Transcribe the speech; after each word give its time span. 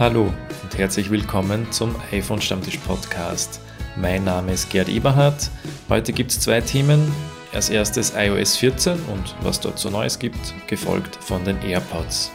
Hallo 0.00 0.32
und 0.62 0.78
herzlich 0.78 1.10
willkommen 1.10 1.70
zum 1.72 1.94
iPhone 2.10 2.40
Stammtisch 2.40 2.78
Podcast. 2.78 3.60
Mein 3.96 4.24
Name 4.24 4.52
ist 4.52 4.70
Gerd 4.70 4.88
Eberhardt. 4.88 5.50
Heute 5.90 6.14
gibt 6.14 6.30
es 6.30 6.40
zwei 6.40 6.62
Themen. 6.62 7.14
Als 7.52 7.68
erstes 7.68 8.14
iOS 8.16 8.56
14 8.56 8.94
und 8.94 9.36
was 9.42 9.60
dort 9.60 9.78
so 9.78 9.90
Neues 9.90 10.18
gibt, 10.18 10.54
gefolgt 10.68 11.16
von 11.16 11.44
den 11.44 11.60
AirPods. 11.60 12.32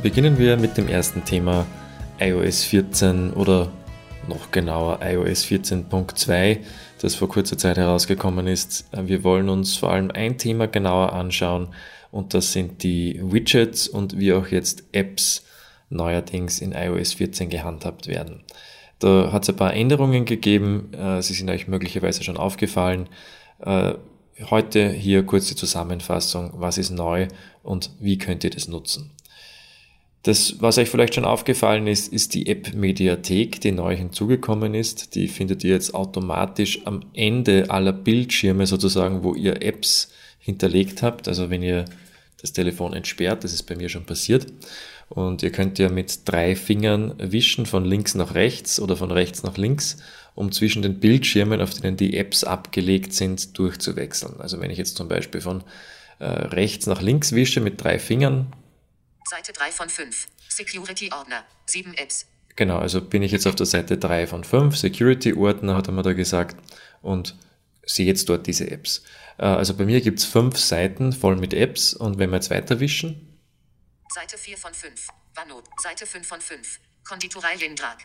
Beginnen 0.00 0.38
wir 0.38 0.56
mit 0.56 0.76
dem 0.76 0.86
ersten 0.86 1.24
Thema 1.24 1.66
iOS 2.20 2.62
14 2.62 3.32
oder 3.32 3.68
noch 4.28 4.52
genauer 4.52 5.00
iOS 5.02 5.44
14.2, 5.44 6.58
das 6.98 7.14
vor 7.14 7.28
kurzer 7.28 7.58
Zeit 7.58 7.76
herausgekommen 7.76 8.46
ist. 8.46 8.86
Wir 8.92 9.24
wollen 9.24 9.48
uns 9.48 9.76
vor 9.76 9.90
allem 9.92 10.10
ein 10.10 10.38
Thema 10.38 10.66
genauer 10.66 11.12
anschauen 11.12 11.68
und 12.10 12.34
das 12.34 12.52
sind 12.52 12.82
die 12.82 13.20
Widgets 13.22 13.88
und 13.88 14.18
wie 14.18 14.32
auch 14.32 14.48
jetzt 14.48 14.84
Apps 14.92 15.44
neuerdings 15.90 16.60
in 16.60 16.72
iOS 16.72 17.14
14 17.14 17.48
gehandhabt 17.48 18.06
werden. 18.06 18.44
Da 18.98 19.30
hat 19.32 19.44
es 19.44 19.50
ein 19.50 19.56
paar 19.56 19.74
Änderungen 19.74 20.24
gegeben, 20.24 20.92
äh, 20.92 21.22
sie 21.22 21.34
sind 21.34 21.48
euch 21.50 21.68
möglicherweise 21.68 22.24
schon 22.24 22.36
aufgefallen. 22.36 23.08
Äh, 23.60 23.94
heute 24.50 24.90
hier 24.90 25.24
kurz 25.24 25.46
die 25.46 25.56
Zusammenfassung, 25.56 26.52
was 26.54 26.78
ist 26.78 26.90
neu 26.90 27.28
und 27.62 27.90
wie 28.00 28.18
könnt 28.18 28.44
ihr 28.44 28.50
das 28.50 28.68
nutzen. 28.68 29.12
Das, 30.24 30.56
was 30.60 30.78
euch 30.78 30.88
vielleicht 30.90 31.14
schon 31.14 31.24
aufgefallen 31.24 31.86
ist, 31.86 32.12
ist 32.12 32.34
die 32.34 32.48
App-Mediathek, 32.48 33.60
die 33.60 33.72
neu 33.72 33.96
hinzugekommen 33.96 34.74
ist. 34.74 35.14
Die 35.14 35.28
findet 35.28 35.62
ihr 35.62 35.70
jetzt 35.70 35.94
automatisch 35.94 36.80
am 36.86 37.02
Ende 37.14 37.70
aller 37.70 37.92
Bildschirme 37.92 38.66
sozusagen, 38.66 39.22
wo 39.22 39.34
ihr 39.34 39.62
Apps 39.62 40.10
hinterlegt 40.38 41.02
habt. 41.02 41.28
Also 41.28 41.50
wenn 41.50 41.62
ihr 41.62 41.84
das 42.40 42.52
Telefon 42.52 42.94
entsperrt, 42.94 43.44
das 43.44 43.52
ist 43.52 43.64
bei 43.64 43.76
mir 43.76 43.88
schon 43.88 44.06
passiert. 44.06 44.46
Und 45.08 45.42
ihr 45.42 45.50
könnt 45.50 45.78
ja 45.78 45.88
mit 45.88 46.28
drei 46.28 46.54
Fingern 46.54 47.14
wischen 47.18 47.64
von 47.64 47.84
links 47.84 48.14
nach 48.14 48.34
rechts 48.34 48.80
oder 48.80 48.96
von 48.96 49.10
rechts 49.10 49.42
nach 49.42 49.56
links, 49.56 49.98
um 50.34 50.52
zwischen 50.52 50.82
den 50.82 51.00
Bildschirmen, 51.00 51.60
auf 51.60 51.74
denen 51.74 51.96
die 51.96 52.16
Apps 52.16 52.44
abgelegt 52.44 53.14
sind, 53.14 53.58
durchzuwechseln. 53.58 54.40
Also 54.40 54.60
wenn 54.60 54.70
ich 54.70 54.78
jetzt 54.78 54.96
zum 54.96 55.08
Beispiel 55.08 55.40
von 55.40 55.64
äh, 56.18 56.26
rechts 56.26 56.86
nach 56.86 57.00
links 57.00 57.32
wische 57.32 57.60
mit 57.60 57.82
drei 57.82 57.98
Fingern, 57.98 58.52
Seite 59.28 59.52
3 59.52 59.72
von 59.72 59.90
5. 59.90 60.26
Security 60.48 61.12
Ordner. 61.12 61.44
7 61.66 61.92
Apps. 61.94 62.26
Genau, 62.56 62.78
also 62.78 63.02
bin 63.02 63.22
ich 63.22 63.30
jetzt 63.30 63.46
auf 63.46 63.54
der 63.54 63.66
Seite 63.66 63.98
3 63.98 64.26
von 64.26 64.42
5. 64.42 64.74
Security 64.74 65.34
Ordner 65.34 65.76
hat 65.76 65.86
er 65.86 65.92
mir 65.92 66.02
da 66.02 66.14
gesagt 66.14 66.56
und 67.02 67.36
sehe 67.84 68.06
jetzt 68.06 68.28
dort 68.30 68.46
diese 68.46 68.70
Apps. 68.70 69.04
Äh, 69.36 69.44
also 69.44 69.74
bei 69.74 69.84
mir 69.84 70.00
gibt 70.00 70.18
es 70.18 70.24
fünf 70.24 70.58
Seiten 70.58 71.12
voll 71.12 71.36
mit 71.36 71.52
Apps 71.52 71.92
und 71.92 72.18
wenn 72.18 72.30
wir 72.30 72.36
jetzt 72.36 72.48
weiterwischen. 72.48 73.38
Seite 74.08 74.38
4 74.38 74.56
von 74.56 74.72
5. 74.72 75.08
Wanot. 75.34 75.64
Seite 75.82 76.06
5 76.06 76.26
von 76.26 76.40
5. 76.40 76.80
Konditorei 77.06 77.54
Lindrag. 77.56 77.98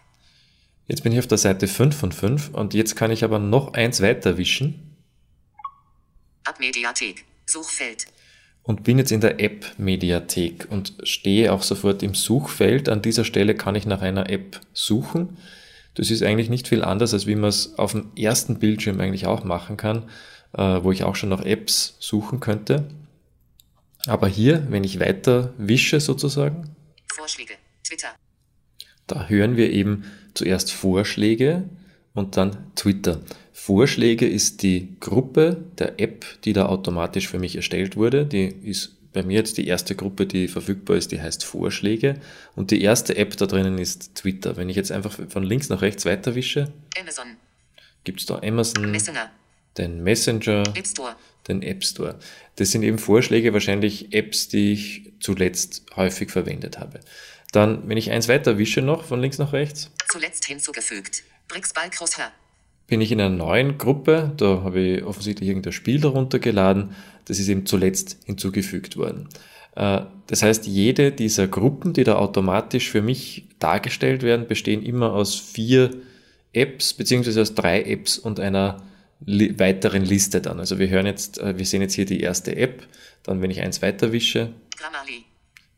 Jetzt 0.88 1.04
bin 1.04 1.14
ich 1.14 1.20
auf 1.20 1.28
der 1.28 1.38
Seite 1.38 1.70
5 1.70 1.98
von 1.98 2.12
5 2.12 2.50
und 2.50 2.74
jetzt 2.74 2.98
kann 2.98 3.12
ich 3.12 3.24
aber 3.24 3.40
noch 3.40 3.74
eins 3.74 4.02
weiterwischen. 4.02 4.98
Ab 6.44 6.60
Mediathek. 6.60 7.24
Suchfeld 7.46 8.08
und 8.64 8.84
bin 8.84 8.98
jetzt 8.98 9.12
in 9.12 9.22
der 9.22 9.40
App-Mediathek 9.42 10.68
und 10.70 10.94
stehe 11.04 11.52
auch 11.52 11.64
sofort 11.64 12.02
im 12.02 12.16
Suchfeld. 12.16 12.88
An 12.90 13.02
dieser 13.02 13.26
Stelle 13.26 13.56
kann 13.56 13.76
ich 13.76 13.86
nach 13.86 14.02
einer 14.02 14.30
App 14.30 14.62
suchen. 14.72 15.38
Das 15.96 16.10
ist 16.10 16.24
eigentlich 16.24 16.50
nicht 16.50 16.68
viel 16.68 16.84
anders, 16.84 17.14
als 17.14 17.28
wie 17.28 17.36
man 17.36 17.50
es 17.50 17.78
auf 17.78 17.92
dem 17.92 18.12
ersten 18.16 18.60
Bildschirm 18.60 19.00
eigentlich 19.00 19.28
auch 19.28 19.44
machen 19.44 19.78
kann, 19.78 20.10
äh, 20.54 20.80
wo 20.82 20.92
ich 20.92 21.04
auch 21.04 21.16
schon 21.16 21.30
nach 21.30 21.44
Apps 21.46 21.98
suchen 22.00 22.40
könnte. 22.40 22.86
Aber 24.06 24.28
hier, 24.28 24.66
wenn 24.70 24.84
ich 24.84 25.00
weiter 25.00 25.54
wische 25.58 26.00
sozusagen, 26.00 26.76
Vorschläge, 27.14 27.54
Twitter. 27.84 28.10
Da 29.08 29.28
hören 29.28 29.56
wir 29.56 29.72
eben 29.72 30.06
zuerst 30.34 30.72
Vorschläge 30.72 31.70
und 32.14 32.38
dann 32.38 32.72
Twitter. 32.76 33.20
Vorschläge 33.66 34.28
ist 34.28 34.62
die 34.62 34.94
Gruppe 35.00 35.64
der 35.78 35.98
App, 35.98 36.26
die 36.44 36.52
da 36.52 36.66
automatisch 36.66 37.30
für 37.30 37.40
mich 37.40 37.56
erstellt 37.56 37.96
wurde. 37.96 38.26
Die 38.26 38.48
ist 38.48 38.98
bei 39.14 39.24
mir 39.24 39.38
jetzt 39.38 39.58
die 39.58 39.66
erste 39.66 39.96
Gruppe, 39.96 40.26
die 40.26 40.50
verfügbar 40.50 40.98
ist, 40.98 41.14
die 41.14 41.22
heißt 41.22 41.46
Vorschläge. 41.46 42.20
Und 42.58 42.72
die 42.72 42.82
erste 42.82 43.16
App 43.16 43.38
da 43.38 43.46
drinnen 43.46 43.78
ist 43.78 44.16
Twitter. 44.16 44.58
Wenn 44.58 44.68
ich 44.68 44.76
jetzt 44.76 44.92
einfach 44.92 45.18
von 45.30 45.44
links 45.44 45.70
nach 45.70 45.82
rechts 45.82 46.04
weiterwische, 46.04 46.74
Amazon. 47.00 47.38
gibt 48.04 48.20
es 48.20 48.26
da 48.26 48.42
Amazon, 48.44 48.92
Messenger. 48.92 49.32
den 49.78 50.04
Messenger, 50.04 50.64
App 50.76 50.86
Store. 50.86 51.16
den 51.48 51.62
App 51.62 51.86
Store. 51.86 52.20
Das 52.58 52.70
sind 52.70 52.84
eben 52.84 53.00
Vorschläge, 53.00 53.54
wahrscheinlich 53.54 54.14
Apps, 54.14 54.50
die 54.50 54.74
ich 54.74 55.14
zuletzt 55.22 55.86
häufig 55.96 56.32
verwendet 56.32 56.80
habe. 56.80 57.00
Dann, 57.54 57.88
wenn 57.88 57.96
ich 57.96 58.12
eins 58.12 58.28
weiter 58.28 58.58
wische 58.58 58.82
noch, 58.82 59.06
von 59.06 59.22
links 59.22 59.38
nach 59.38 59.54
rechts. 59.54 59.90
Zuletzt 60.12 60.44
hinzugefügt. 60.48 61.24
Brix 61.48 61.72
Ballcrossher 61.72 62.34
bin 62.88 63.02
ich 63.02 63.12
in 63.12 63.22
einer 63.22 63.36
neuen 63.36 63.78
Gruppe, 63.78 64.34
da 64.38 64.62
habe 64.64 64.80
ich 64.80 65.04
offensichtlich 65.04 65.50
irgendein 65.50 65.74
Spiel 65.74 66.00
darunter 66.00 66.40
geladen, 66.40 66.96
das 67.26 67.40
ist 67.40 67.48
eben 67.48 67.66
zuletzt 67.66 68.18
hinzugefügt 68.26 68.98
worden. 68.98 69.30
Äh, 69.76 70.02
das 70.28 70.44
heißt, 70.44 70.66
jede 70.68 71.12
dieser 71.12 71.48
Gruppen, 71.48 71.94
die 71.94 72.04
da 72.04 72.16
automatisch 72.16 72.90
für 72.90 73.02
mich 73.02 73.46
dargestellt 73.60 74.24
werden, 74.24 74.48
bestehen 74.48 74.84
immer 74.84 75.14
aus 75.14 75.36
vier 75.36 75.92
Apps, 76.54 76.94
beziehungsweise 76.94 77.42
aus 77.42 77.56
drei 77.56 77.84
Apps 77.84 78.18
und 78.18 78.40
einer 78.40 78.84
weiteren 79.26 80.04
Liste 80.04 80.42
dann. 80.42 80.60
Also 80.60 80.80
wir 80.80 80.90
hören 80.90 81.06
jetzt, 81.06 81.40
äh, 81.40 81.58
wir 81.58 81.66
sehen 81.66 81.82
jetzt 81.82 81.94
hier 81.94 82.06
die 82.06 82.20
erste 82.20 82.56
App, 82.56 82.88
dann 83.24 83.42
wenn 83.42 83.52
ich 83.52 83.62
eins 83.62 83.82
weiter 83.82 84.12
wische. 84.12 84.54
Grammarly. 84.78 85.26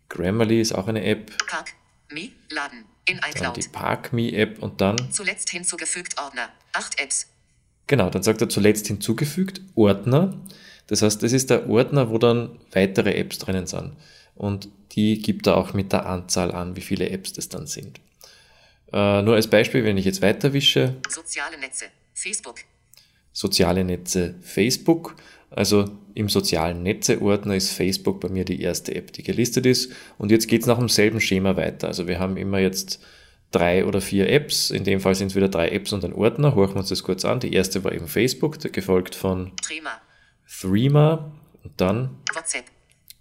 Grammarly 0.10 0.62
ist 0.62 0.74
auch 0.74 0.88
eine 0.88 1.04
App. 1.04 1.32
Park, 1.48 1.74
Me, 2.12 2.30
Laden, 2.50 2.86
in 3.06 3.18
iCloud. 3.18 3.42
Dann 3.42 3.54
die 3.54 3.68
ParkMe-App 3.68 4.62
und 4.62 4.82
dann. 4.82 5.12
Zuletzt 5.12 5.50
hinzugefügt 5.50 6.18
Ordner. 6.18 6.50
Acht 6.74 7.00
Apps. 7.00 7.28
Genau, 7.88 8.10
dann 8.10 8.24
sagt 8.24 8.42
er 8.42 8.50
zuletzt 8.50 8.88
hinzugefügt 8.88 9.62
Ordner. 9.76 10.34
Das 10.88 11.02
heißt, 11.02 11.22
das 11.24 11.34
ist 11.34 11.50
der 11.50 11.70
Ordner, 11.70 12.10
wo 12.10 12.18
dann 12.18 12.60
weitere 12.72 13.14
Apps 13.16 13.40
drinnen 13.40 13.68
sind. 13.68 13.94
Und 14.36 14.70
die 14.92 15.20
gibt 15.22 15.48
er 15.48 15.58
auch 15.58 15.74
mit 15.74 15.92
der 15.92 16.06
Anzahl 16.06 16.52
an, 16.52 16.76
wie 16.76 16.82
viele 16.82 17.10
Apps 17.10 17.34
das 17.34 17.50
dann 17.50 17.68
sind. 17.68 18.00
Äh, 18.92 19.22
nur 19.22 19.36
als 19.36 19.48
Beispiel, 19.48 19.84
wenn 19.84 19.98
ich 19.98 20.06
jetzt 20.06 20.22
weiterwische. 20.22 20.96
Soziale 21.10 21.58
Netze. 21.58 21.86
Facebook. 22.14 22.60
Soziale 23.34 23.84
Netze 23.84 24.36
Facebook. 24.42 25.16
Also 25.50 25.90
im 26.16 26.30
sozialen 26.30 26.82
Netze-Ordner 26.82 27.56
ist 27.56 27.72
Facebook 27.72 28.22
bei 28.22 28.30
mir 28.30 28.46
die 28.46 28.62
erste 28.62 28.96
App, 28.96 29.12
die 29.12 29.22
gelistet 29.22 29.66
ist. 29.66 29.92
Und 30.18 30.32
jetzt 30.32 30.48
geht 30.48 30.62
es 30.62 30.68
nach 30.68 30.80
demselben 30.80 31.20
Schema 31.20 31.58
weiter. 31.58 31.90
Also 31.90 32.08
wir 32.08 32.20
haben 32.20 32.38
immer 32.38 32.58
jetzt 32.60 33.04
drei 33.52 33.86
oder 33.86 34.00
vier 34.00 34.30
Apps. 34.30 34.72
In 34.72 34.86
dem 34.86 35.02
Fall 35.02 35.14
sind 35.14 35.28
es 35.28 35.36
wieder 35.36 35.50
drei 35.50 35.70
Apps 35.70 35.92
und 35.92 36.06
ein 36.06 36.14
Ordner. 36.14 36.56
Horchen 36.56 36.76
wir 36.76 36.80
uns 36.80 36.90
das 36.90 37.04
kurz 37.04 37.26
an. 37.26 37.42
Die 37.42 37.54
erste 37.54 37.84
war 37.84 37.92
eben 37.92 38.08
Facebook, 38.08 38.60
gefolgt 38.72 39.14
von 39.14 39.52
Trema. 39.62 39.92
Threema 40.48 41.34
und 41.64 41.74
dann 41.82 42.18
WhatsApp. 42.34 42.66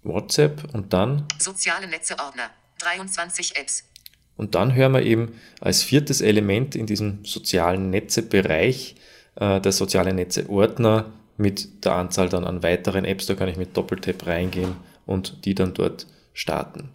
WhatsApp 0.04 0.72
und 0.72 0.92
dann 0.92 1.26
Soziale 1.38 1.88
Netze-Ordner. 1.88 2.50
23 2.78 3.56
Apps. 3.56 3.88
Und 4.36 4.54
dann 4.54 4.72
hören 4.72 4.92
wir 4.92 5.02
eben 5.02 5.32
als 5.60 5.82
viertes 5.82 6.20
Element 6.20 6.76
in 6.76 6.86
diesem 6.86 7.24
sozialen 7.24 7.90
Netze-Bereich 7.90 8.94
äh, 9.34 9.60
der 9.60 9.72
soziale 9.72 10.14
Netze-Ordner 10.14 11.12
mit 11.36 11.84
der 11.84 11.94
Anzahl 11.94 12.28
dann 12.28 12.44
an 12.44 12.62
weiteren 12.62 13.04
Apps. 13.04 13.26
Da 13.26 13.34
kann 13.34 13.48
ich 13.48 13.56
mit 13.56 13.76
Doppeltap 13.76 14.26
reingehen 14.26 14.76
und 15.06 15.44
die 15.44 15.54
dann 15.54 15.74
dort 15.74 16.06
starten. 16.32 16.90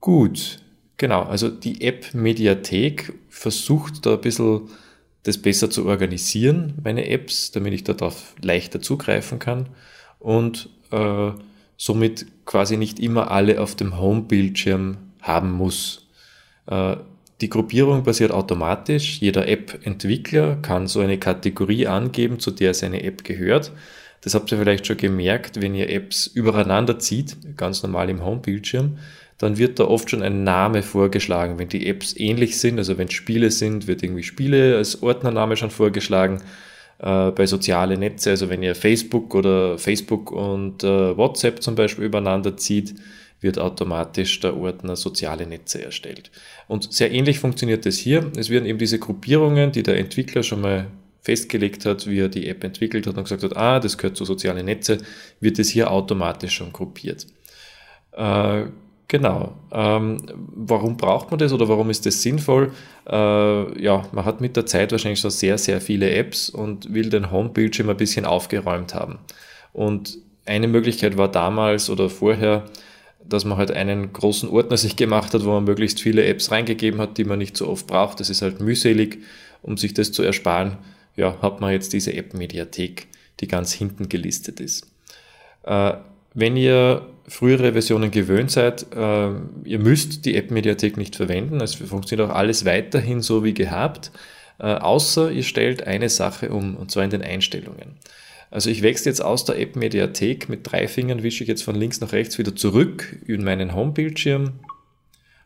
Gut, 0.00 0.60
genau. 0.96 1.22
Also 1.22 1.48
die 1.48 1.82
App-Mediathek 1.82 3.12
versucht 3.28 4.06
da 4.06 4.14
ein 4.14 4.20
bisschen 4.20 4.68
das 5.24 5.38
besser 5.38 5.70
zu 5.70 5.86
organisieren, 5.86 6.74
meine 6.84 7.08
Apps, 7.08 7.50
damit 7.50 7.72
ich 7.72 7.82
darauf 7.82 8.34
leichter 8.40 8.80
zugreifen 8.80 9.40
kann 9.40 9.68
und 10.20 10.68
äh, 10.92 11.32
somit 11.76 12.26
quasi 12.44 12.76
nicht 12.76 13.00
immer 13.00 13.30
alle 13.32 13.60
auf 13.60 13.74
dem 13.74 13.98
Home-Bildschirm 13.98 14.98
haben 15.20 15.50
muss. 15.50 16.06
Äh, 16.66 16.96
die 17.40 17.50
Gruppierung 17.50 18.02
passiert 18.02 18.30
automatisch. 18.30 19.20
Jeder 19.20 19.46
App-Entwickler 19.46 20.56
kann 20.56 20.86
so 20.86 21.00
eine 21.00 21.18
Kategorie 21.18 21.86
angeben, 21.86 22.38
zu 22.38 22.50
der 22.50 22.72
seine 22.74 23.02
App 23.02 23.24
gehört. 23.24 23.72
Das 24.22 24.34
habt 24.34 24.50
ihr 24.50 24.58
vielleicht 24.58 24.86
schon 24.86 24.96
gemerkt, 24.96 25.60
wenn 25.60 25.74
ihr 25.74 25.90
Apps 25.90 26.26
übereinander 26.26 26.98
zieht, 26.98 27.36
ganz 27.56 27.82
normal 27.82 28.08
im 28.10 28.24
Home-Bildschirm, 28.24 28.98
dann 29.38 29.58
wird 29.58 29.78
da 29.78 29.84
oft 29.84 30.10
schon 30.10 30.22
ein 30.22 30.44
Name 30.44 30.82
vorgeschlagen. 30.82 31.58
Wenn 31.58 31.68
die 31.68 31.86
Apps 31.86 32.16
ähnlich 32.16 32.58
sind, 32.58 32.78
also 32.78 32.96
wenn 32.96 33.10
Spiele 33.10 33.50
sind, 33.50 33.86
wird 33.86 34.02
irgendwie 34.02 34.22
Spiele 34.22 34.76
als 34.76 35.02
Ordnername 35.02 35.56
schon 35.56 35.70
vorgeschlagen. 35.70 36.40
Äh, 36.98 37.30
bei 37.32 37.46
soziale 37.46 37.98
Netze, 37.98 38.30
also 38.30 38.48
wenn 38.48 38.62
ihr 38.62 38.74
Facebook 38.74 39.34
oder 39.34 39.76
Facebook 39.76 40.32
und 40.32 40.82
äh, 40.82 41.16
WhatsApp 41.16 41.62
zum 41.62 41.74
Beispiel 41.74 42.04
übereinander 42.04 42.56
zieht, 42.56 42.94
wird 43.40 43.58
automatisch 43.58 44.40
der 44.40 44.56
Ordner 44.56 44.96
soziale 44.96 45.46
Netze 45.46 45.82
erstellt. 45.82 46.30
Und 46.68 46.92
sehr 46.92 47.12
ähnlich 47.12 47.38
funktioniert 47.38 47.86
es 47.86 47.98
hier. 47.98 48.30
Es 48.36 48.50
werden 48.50 48.66
eben 48.66 48.78
diese 48.78 48.98
Gruppierungen, 48.98 49.72
die 49.72 49.82
der 49.82 49.98
Entwickler 49.98 50.42
schon 50.42 50.62
mal 50.62 50.86
festgelegt 51.26 51.84
hat, 51.84 52.06
wie 52.06 52.20
er 52.20 52.28
die 52.28 52.48
App 52.48 52.62
entwickelt 52.62 53.06
hat 53.06 53.16
und 53.16 53.24
gesagt 53.24 53.42
hat, 53.42 53.56
ah, 53.56 53.80
das 53.80 53.98
gehört 53.98 54.16
zu 54.16 54.24
sozialen 54.24 54.64
Netze, 54.64 54.98
wird 55.40 55.58
es 55.58 55.70
hier 55.70 55.90
automatisch 55.90 56.54
schon 56.54 56.72
gruppiert. 56.72 57.26
Äh, 58.12 58.66
genau. 59.08 59.56
Ähm, 59.72 60.18
warum 60.54 60.96
braucht 60.96 61.30
man 61.30 61.38
das 61.38 61.52
oder 61.52 61.68
warum 61.68 61.90
ist 61.90 62.06
das 62.06 62.22
sinnvoll? 62.22 62.72
Äh, 63.08 63.82
ja, 63.82 64.06
man 64.12 64.24
hat 64.24 64.40
mit 64.40 64.56
der 64.56 64.66
Zeit 64.66 64.92
wahrscheinlich 64.92 65.18
schon 65.18 65.32
sehr, 65.32 65.58
sehr 65.58 65.80
viele 65.80 66.10
Apps 66.10 66.48
und 66.48 66.94
will 66.94 67.10
den 67.10 67.32
Homebildschirm 67.32 67.90
ein 67.90 67.96
bisschen 67.96 68.24
aufgeräumt 68.24 68.94
haben. 68.94 69.18
Und 69.72 70.18
eine 70.46 70.68
Möglichkeit 70.68 71.16
war 71.18 71.28
damals 71.28 71.90
oder 71.90 72.08
vorher, 72.08 72.66
dass 73.28 73.44
man 73.44 73.58
halt 73.58 73.70
einen 73.70 74.12
großen 74.12 74.48
Ordner 74.48 74.76
sich 74.76 74.96
gemacht 74.96 75.34
hat, 75.34 75.44
wo 75.44 75.50
man 75.50 75.64
möglichst 75.64 76.00
viele 76.00 76.24
Apps 76.24 76.50
reingegeben 76.50 77.00
hat, 77.00 77.18
die 77.18 77.24
man 77.24 77.38
nicht 77.38 77.56
so 77.56 77.68
oft 77.68 77.86
braucht. 77.86 78.20
Das 78.20 78.30
ist 78.30 78.42
halt 78.42 78.60
mühselig. 78.60 79.18
Um 79.62 79.76
sich 79.76 79.94
das 79.94 80.12
zu 80.12 80.22
ersparen, 80.22 80.78
ja, 81.16 81.40
hat 81.42 81.60
man 81.60 81.72
jetzt 81.72 81.92
diese 81.92 82.12
App-Mediathek, 82.14 83.08
die 83.40 83.48
ganz 83.48 83.72
hinten 83.72 84.08
gelistet 84.08 84.60
ist. 84.60 84.86
Äh, 85.64 85.94
wenn 86.34 86.56
ihr 86.56 87.06
frühere 87.26 87.72
Versionen 87.72 88.10
gewöhnt 88.10 88.50
seid, 88.50 88.86
äh, 88.94 89.30
ihr 89.64 89.78
müsst 89.78 90.24
die 90.24 90.36
App-Mediathek 90.36 90.96
nicht 90.96 91.16
verwenden. 91.16 91.60
Es 91.60 91.74
funktioniert 91.74 92.30
auch 92.30 92.34
alles 92.34 92.64
weiterhin 92.64 93.22
so 93.22 93.42
wie 93.42 93.54
gehabt, 93.54 94.12
äh, 94.58 94.66
außer 94.66 95.30
ihr 95.32 95.42
stellt 95.42 95.86
eine 95.86 96.08
Sache 96.08 96.50
um, 96.50 96.76
und 96.76 96.90
zwar 96.90 97.04
in 97.04 97.10
den 97.10 97.22
Einstellungen. 97.22 97.96
Also 98.50 98.70
ich 98.70 98.82
wechsle 98.82 99.10
jetzt 99.10 99.20
aus 99.20 99.44
der 99.44 99.58
App-Mediathek 99.58 100.48
mit 100.48 100.60
drei 100.70 100.88
Fingern, 100.88 101.22
wische 101.22 101.44
ich 101.44 101.48
jetzt 101.48 101.62
von 101.62 101.74
links 101.74 102.00
nach 102.00 102.12
rechts 102.12 102.38
wieder 102.38 102.54
zurück 102.54 103.20
in 103.26 103.42
meinen 103.44 103.74
Home-Bildschirm. 103.74 104.60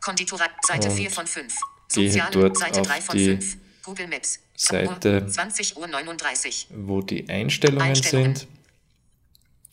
Konditorei, 0.00 0.46
Seite 0.66 0.90
4 0.90 1.10
von 1.10 1.26
5. 1.26 1.54
Soziale, 1.88 2.30
dort 2.32 2.58
Seite 2.58 2.82
3 2.82 3.00
von 3.00 3.18
5. 3.18 3.56
Google 3.82 4.08
Maps. 4.08 4.40
Seite, 4.56 5.26
20 5.26 5.76
Uhr 5.78 5.86
39. 5.86 6.68
wo 6.74 7.00
die 7.00 7.28
Einstellungen, 7.28 7.82
Einstellungen. 7.82 8.36
sind. 8.36 8.48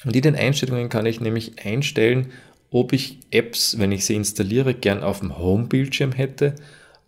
Und 0.06 0.16
in 0.16 0.22
den 0.22 0.36
Einstellungen 0.36 0.90
kann 0.90 1.06
ich 1.06 1.20
nämlich 1.20 1.66
einstellen, 1.66 2.32
ob 2.72 2.94
ich 2.94 3.20
Apps, 3.32 3.78
wenn 3.80 3.92
ich 3.92 4.06
sie 4.06 4.16
installiere, 4.16 4.74
gern 4.74 5.04
auf 5.04 5.20
dem 5.20 5.38
Home-Bildschirm 5.38 6.12
hätte 6.14 6.56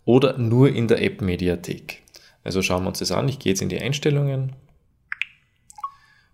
oder 0.04 0.38
nur 0.38 0.68
in 0.70 0.88
der 0.88 1.02
App-Mediathek. 1.02 2.02
Also 2.44 2.62
schauen 2.62 2.84
wir 2.84 2.88
uns 2.88 2.98
das 2.98 3.12
an. 3.12 3.28
Ich 3.28 3.38
gehe 3.38 3.52
jetzt 3.52 3.62
in 3.62 3.68
die 3.68 3.80
Einstellungen, 3.80 4.54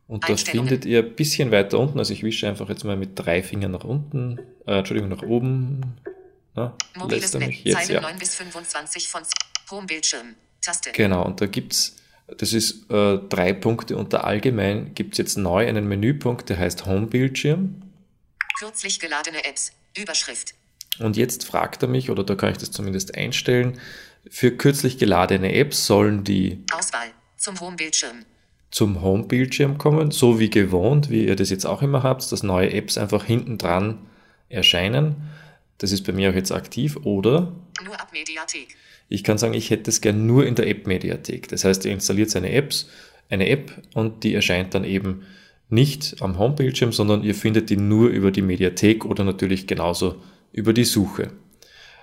und 0.09 0.29
das 0.29 0.43
findet 0.43 0.85
ihr 0.85 1.01
ein 1.01 1.15
bisschen 1.15 1.51
weiter 1.51 1.79
unten. 1.79 1.99
Also 1.99 2.13
ich 2.13 2.23
wische 2.23 2.49
einfach 2.49 2.69
jetzt 2.69 2.85
mal 2.85 2.97
mit 2.97 3.11
drei 3.15 3.43
Fingern 3.43 3.73
nach 3.73 3.85
unten, 3.85 4.39
äh, 4.67 4.79
Entschuldigung, 4.79 5.11
nach 5.11 5.23
oben. 5.23 5.97
Na, 6.55 6.77
Mobiles 6.97 7.23
lässt 7.23 7.35
er 7.35 7.41
Netz. 7.41 7.49
mich 7.49 7.65
jetzt, 7.65 7.77
Zeile 7.77 7.95
ja. 7.95 8.01
9 8.01 8.19
bis 8.19 8.35
25 8.37 9.09
von 9.09 9.23
Home-Bildschirm. 9.71 10.35
Taste. 10.63 10.93
Genau, 10.93 11.25
und 11.25 11.41
da 11.41 11.47
gibt's, 11.47 11.97
das 12.39 12.53
ist 12.53 12.91
äh, 12.91 13.19
drei 13.29 13.53
Punkte 13.53 13.97
unter 13.97 14.25
allgemein, 14.25 14.95
gibt's 14.95 15.19
jetzt 15.19 15.37
neu 15.37 15.67
einen 15.67 15.89
Menüpunkt, 15.89 16.49
der 16.49 16.59
heißt 16.59 16.87
Home-Bildschirm. 16.87 17.83
Kürzlich 18.59 19.01
geladene 19.01 19.45
Apps. 19.45 19.73
Überschrift. 19.97 20.55
Und 20.99 21.17
jetzt 21.17 21.45
fragt 21.45 21.83
er 21.83 21.89
mich, 21.89 22.11
oder 22.11 22.25
da 22.25 22.35
kann 22.37 22.53
ich 22.53 22.59
das 22.59 22.71
zumindest 22.71 23.17
einstellen, 23.17 23.81
für 24.29 24.51
kürzlich 24.51 24.99
geladene 24.99 25.55
Apps 25.55 25.87
sollen 25.87 26.25
die 26.25 26.65
Auswahl. 26.73 27.09
Zum 27.37 27.61
Home-Bildschirm. 27.61 28.25
Zum 28.71 29.01
Home-Bildschirm 29.03 29.79
kommen, 29.79 30.11
so 30.11 30.39
wie 30.39 30.51
gewohnt, 30.51 31.09
wie 31.11 31.27
ihr 31.27 31.37
das 31.37 31.51
jetzt 31.51 31.67
auch 31.67 31.83
immer 31.83 32.03
habt, 32.03 32.31
dass 32.31 32.43
neue 32.43 32.73
Apps 32.73 32.99
einfach 32.99 33.25
hinten 33.25 33.59
dran 33.59 33.99
erscheinen. 34.49 35.17
Das 35.79 35.93
ist 35.93 36.03
bei 36.03 36.13
mir 36.13 36.31
auch 36.31 36.35
jetzt 36.35 36.53
aktiv. 36.53 36.97
Oder 37.05 37.53
Nur 37.85 38.01
ab 38.01 38.09
Mediathek. 38.13 38.77
ich 39.09 39.25
kann 39.25 39.39
sagen, 39.39 39.55
ich 39.55 39.71
hätte 39.71 39.91
es 39.91 40.01
gern 40.01 40.27
nur 40.27 40.47
in 40.47 40.55
der 40.55 40.67
App-Mediathek. 40.69 41.49
Das 41.49 41.65
heißt, 41.65 41.85
ihr 41.85 41.93
installiert 41.93 42.31
seine 42.31 42.53
Apps, 42.53 42.89
eine 43.29 43.49
App 43.49 43.73
und 43.95 44.25
die 44.25 44.35
erscheint 44.35 44.75
dann 44.75 44.85
eben 44.85 45.23
nicht 45.69 46.23
am 46.23 46.39
Home-Bildschirm, 46.39 46.93
sondern 46.93 47.23
ihr 47.23 47.35
findet 47.35 47.71
die 47.71 47.77
nur 47.77 48.09
über 48.09 48.31
die 48.31 48.43
Mediathek 48.43 49.05
oder 49.05 49.25
natürlich 49.25 49.67
genauso 49.67 50.23
über 50.53 50.73
die 50.73 50.85
Suche. 50.85 51.33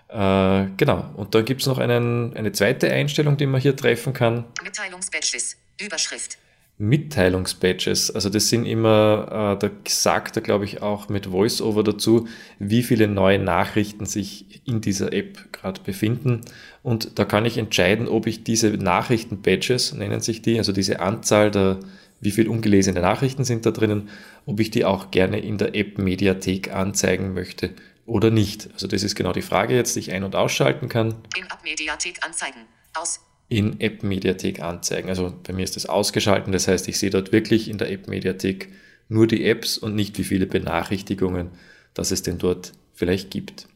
Äh, 0.10 0.68
genau, 0.78 1.10
und 1.16 1.34
dann 1.34 1.46
gibt 1.46 1.62
es 1.62 1.68
noch 1.68 1.78
einen, 1.78 2.36
eine 2.36 2.52
zweite 2.52 2.92
Einstellung, 2.92 3.38
die 3.38 3.46
man 3.48 3.62
hier 3.62 3.76
treffen 3.76 4.14
kann. 4.14 4.44
Mitteilungsbadges. 4.64 5.58
Überschrift. 5.82 6.38
Mitteilungsbadges. 6.84 8.12
Also 8.12 8.30
das 8.30 8.50
sind 8.50 8.66
immer, 8.66 9.56
äh, 9.56 9.60
da 9.60 9.72
sagt 9.88 10.36
er, 10.36 10.42
glaube 10.42 10.66
ich, 10.66 10.82
auch 10.82 11.08
mit 11.08 11.32
VoiceOver 11.32 11.84
dazu, 11.84 12.28
wie 12.60 12.84
viele 12.84 13.08
neue 13.08 13.40
Nachrichten 13.40 14.06
sich 14.06 14.62
in 14.66 14.82
dieser 14.82 15.14
App 15.14 15.54
gerade 15.54 15.82
befinden. 15.82 16.42
Und 16.82 17.18
da 17.18 17.26
kann 17.26 17.46
ich 17.46 17.58
entscheiden, 17.58 18.08
ob 18.08 18.28
ich 18.28 18.44
diese 18.44 18.70
Nachrichten-Badges, 18.72 19.94
nennen 19.94 20.20
sich 20.20 20.42
die, 20.42 20.58
also 20.58 20.74
diese 20.74 21.00
Anzahl 21.00 21.52
der, 21.52 21.80
wie 22.20 22.32
viel 22.32 22.50
ungelesene 22.50 23.00
Nachrichten 23.00 23.46
sind 23.46 23.66
da 23.66 23.72
drinnen, 23.72 24.10
ob 24.46 24.60
ich 24.60 24.70
die 24.70 24.84
auch 24.84 25.10
gerne 25.12 25.40
in 25.40 25.58
der 25.58 25.76
App-Mediathek 25.76 26.74
anzeigen 26.74 27.34
möchte 27.34 27.72
oder 28.06 28.30
nicht. 28.30 28.70
Also 28.74 28.88
das 28.88 29.04
ist 29.04 29.16
genau 29.16 29.32
die 29.32 29.42
Frage 29.42 29.74
jetzt, 29.76 29.96
die 29.96 30.02
ich 30.02 30.12
ein- 30.12 30.24
und 30.24 30.36
ausschalten 30.36 30.90
kann 30.90 31.16
In 31.38 31.50
ab 31.50 31.60
Mediathek 31.64 32.20
anzeigen. 32.26 32.60
Aus. 32.94 33.22
In 33.50 33.80
App-Mediathek 33.80 34.62
anzeigen. 34.62 35.10
Also 35.10 35.34
bei 35.44 35.54
mir 35.54 35.64
ist 35.64 35.76
das 35.76 35.86
ausgeschalten, 35.86 36.52
das 36.52 36.68
heißt, 36.68 36.88
ich 36.88 36.98
sehe 36.98 37.10
dort 37.10 37.32
wirklich 37.32 37.70
in 37.70 37.78
der 37.78 37.92
App-Mediathek 37.92 38.70
nur 39.10 39.28
die 39.28 39.46
Apps 39.46 39.78
und 39.78 39.96
nicht 39.96 40.18
wie 40.18 40.24
viele 40.24 40.46
Benachrichtigungen, 40.46 41.50
dass 41.94 42.12
es 42.12 42.24
denn 42.24 42.38
dort 42.38 42.72
vielleicht 42.94 43.32
gibt. 43.32 43.68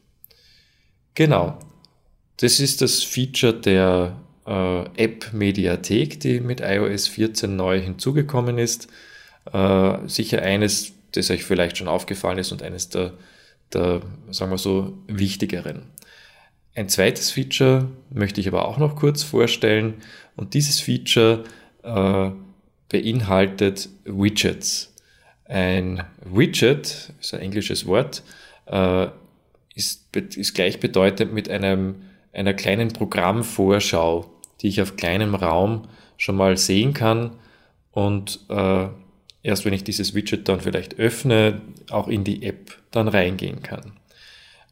Genau, 1.14 1.58
das 2.38 2.60
ist 2.60 2.82
das 2.82 3.02
Feature 3.02 3.54
der 3.54 4.18
äh, 4.46 4.84
App-Mediathek, 4.96 6.20
die 6.20 6.40
mit 6.40 6.60
iOS 6.60 7.08
14 7.08 7.54
neu 7.54 7.80
hinzugekommen 7.80 8.58
ist. 8.58 8.88
Äh, 9.52 9.98
sicher 10.06 10.42
eines, 10.42 10.92
das 11.12 11.30
euch 11.30 11.44
vielleicht 11.44 11.78
schon 11.78 11.88
aufgefallen 11.88 12.38
ist 12.38 12.52
und 12.52 12.62
eines 12.62 12.88
der, 12.88 13.12
der 13.72 14.00
sagen 14.30 14.50
wir 14.50 14.58
so, 14.58 14.98
wichtigeren. 15.06 15.82
Ein 16.78 16.88
zweites 16.88 17.32
Feature 17.32 17.88
möchte 18.08 18.40
ich 18.40 18.46
aber 18.46 18.68
auch 18.68 18.78
noch 18.78 18.94
kurz 18.94 19.24
vorstellen 19.24 19.94
und 20.36 20.54
dieses 20.54 20.78
Feature 20.78 21.42
äh, 21.82 22.30
beinhaltet 22.88 23.88
Widgets. 24.04 24.94
Ein 25.46 26.04
Widget, 26.24 27.12
ist 27.20 27.34
ein 27.34 27.40
englisches 27.40 27.84
Wort, 27.86 28.22
äh, 28.66 29.08
ist, 29.74 30.14
ist 30.14 30.54
gleichbedeutend 30.54 31.32
mit 31.32 31.50
einem, 31.50 31.96
einer 32.32 32.54
kleinen 32.54 32.92
Programmvorschau, 32.92 34.30
die 34.60 34.68
ich 34.68 34.80
auf 34.80 34.94
kleinem 34.94 35.34
Raum 35.34 35.88
schon 36.16 36.36
mal 36.36 36.56
sehen 36.56 36.94
kann 36.94 37.40
und 37.90 38.38
äh, 38.50 38.86
erst 39.42 39.64
wenn 39.64 39.72
ich 39.72 39.82
dieses 39.82 40.14
Widget 40.14 40.48
dann 40.48 40.60
vielleicht 40.60 41.00
öffne, 41.00 41.60
auch 41.90 42.06
in 42.06 42.22
die 42.22 42.44
App 42.44 42.78
dann 42.92 43.08
reingehen 43.08 43.64
kann. 43.64 43.97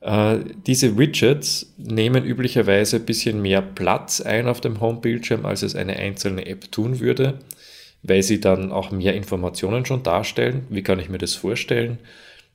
Äh, 0.06 0.38
diese 0.68 0.96
Widgets 0.96 1.74
nehmen 1.78 2.24
üblicherweise 2.24 2.96
ein 2.96 3.06
bisschen 3.06 3.42
mehr 3.42 3.60
Platz 3.60 4.20
ein 4.20 4.46
auf 4.46 4.60
dem 4.60 4.80
Home-Bildschirm, 4.80 5.44
als 5.44 5.62
es 5.62 5.74
eine 5.74 5.96
einzelne 5.96 6.46
App 6.46 6.70
tun 6.70 7.00
würde, 7.00 7.40
weil 8.04 8.22
sie 8.22 8.40
dann 8.40 8.70
auch 8.70 8.92
mehr 8.92 9.14
Informationen 9.14 9.84
schon 9.84 10.04
darstellen. 10.04 10.64
Wie 10.70 10.82
kann 10.82 11.00
ich 11.00 11.08
mir 11.08 11.18
das 11.18 11.34
vorstellen? 11.34 11.98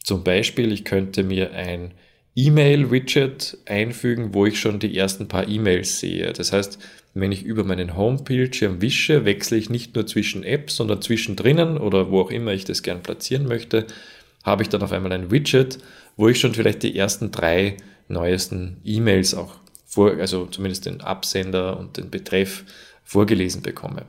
Zum 0.01 0.24
Beispiel, 0.24 0.72
ich 0.72 0.86
könnte 0.86 1.24
mir 1.24 1.51
ein 1.51 1.91
E-Mail-Widget 2.36 3.58
einfügen, 3.65 4.34
wo 4.34 4.46
ich 4.46 4.58
schon 4.58 4.79
die 4.79 4.98
ersten 4.98 5.27
paar 5.27 5.50
E-Mails 5.50 6.00
sehe. 6.00 6.31
Das 6.31 6.53
heißt, 6.53 6.79
wenn 7.13 7.34
ich 7.34 7.43
über 7.43 7.65
meinen 7.65 7.98
Home-Bildschirm 7.98 8.81
wische, 8.81 9.25
wechsle 9.25 9.58
ich 9.58 9.70
nicht 9.70 9.93
nur 9.96 10.08
zwischen 10.08 10.46
Apps, 10.46 10.77
sondern 10.77 11.01
zwischendrin 11.01 11.77
oder 11.77 12.12
wo 12.12 12.22
auch 12.22 12.31
immer 12.31 12.53
ich 12.53 12.63
das 12.63 12.81
gern 12.81 13.03
platzieren 13.03 13.46
möchte, 13.46 13.88
habe 14.43 14.63
ich 14.63 14.69
dann 14.69 14.81
auf 14.81 14.91
einmal 14.91 15.12
ein 15.12 15.31
Widget, 15.31 15.79
wo 16.17 16.27
ich 16.27 16.39
schon 16.39 16.53
vielleicht 16.53 16.83
die 16.83 16.98
ersten 16.98 17.31
drei 17.31 17.77
neuesten 18.07 18.81
E-Mails 18.83 19.33
auch 19.33 19.55
vor, 19.86 20.12
also 20.19 20.45
zumindest 20.45 20.86
den 20.86 21.01
Absender 21.01 21.77
und 21.77 21.98
den 21.98 22.10
Betreff 22.10 22.63
vorgelesen 23.03 23.62
bekomme. 23.62 24.05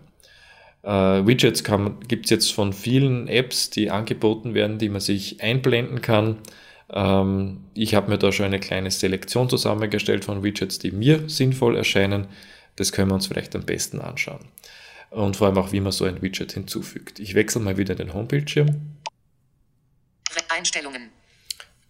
Äh, 0.82 1.26
Widgets 1.26 1.64
gibt 2.08 2.26
es 2.26 2.30
jetzt 2.30 2.52
von 2.52 2.72
vielen 2.72 3.28
Apps, 3.28 3.70
die 3.70 3.90
angeboten 3.90 4.54
werden, 4.54 4.78
die 4.78 4.88
man 4.88 5.00
sich 5.00 5.42
einblenden 5.42 6.02
kann. 6.02 6.38
Ähm, 6.90 7.64
ich 7.74 7.94
habe 7.94 8.10
mir 8.10 8.18
da 8.18 8.32
schon 8.32 8.46
eine 8.46 8.60
kleine 8.60 8.90
Selektion 8.90 9.48
zusammengestellt 9.48 10.24
von 10.24 10.42
Widgets, 10.42 10.78
die 10.78 10.92
mir 10.92 11.28
sinnvoll 11.28 11.76
erscheinen. 11.76 12.26
Das 12.76 12.92
können 12.92 13.10
wir 13.10 13.14
uns 13.14 13.26
vielleicht 13.26 13.54
am 13.54 13.64
besten 13.64 14.00
anschauen. 14.00 14.44
Und 15.10 15.36
vor 15.36 15.46
allem 15.46 15.58
auch, 15.58 15.72
wie 15.72 15.80
man 15.80 15.92
so 15.92 16.04
ein 16.04 16.22
Widget 16.22 16.52
hinzufügt. 16.52 17.18
Ich 17.18 17.34
wechsle 17.34 17.60
mal 17.60 17.76
wieder 17.76 17.94
den 17.94 18.14
Home-Bildschirm. 18.14 18.96
Einstellungen. 20.50 21.10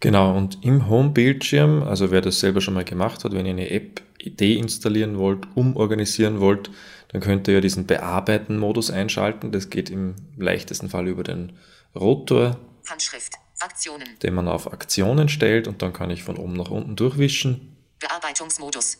Genau, 0.00 0.36
und 0.36 0.64
im 0.64 0.88
Home-Bildschirm, 0.88 1.84
also 1.84 2.10
wer 2.10 2.20
das 2.20 2.40
selber 2.40 2.60
schon 2.60 2.74
mal 2.74 2.84
gemacht 2.84 3.22
hat, 3.22 3.32
wenn 3.32 3.46
ihr 3.46 3.52
eine 3.52 3.70
App 3.70 4.02
deinstallieren 4.24 5.16
wollt, 5.16 5.46
umorganisieren 5.54 6.40
wollt, 6.40 6.70
dann 7.08 7.20
könnt 7.20 7.46
ihr 7.46 7.54
ja 7.54 7.60
diesen 7.60 7.86
Bearbeiten-Modus 7.86 8.90
einschalten. 8.90 9.52
Das 9.52 9.70
geht 9.70 9.90
im 9.90 10.16
leichtesten 10.36 10.88
Fall 10.88 11.06
über 11.06 11.22
den 11.22 11.52
Rotor, 11.94 12.58
Handschrift. 12.88 13.34
Aktionen. 13.60 14.18
den 14.22 14.34
man 14.34 14.48
auf 14.48 14.72
Aktionen 14.72 15.28
stellt 15.28 15.68
und 15.68 15.82
dann 15.82 15.92
kann 15.92 16.10
ich 16.10 16.24
von 16.24 16.36
oben 16.36 16.54
nach 16.54 16.70
unten 16.70 16.96
durchwischen. 16.96 17.76
Bearbeitungsmodus. 18.00 18.98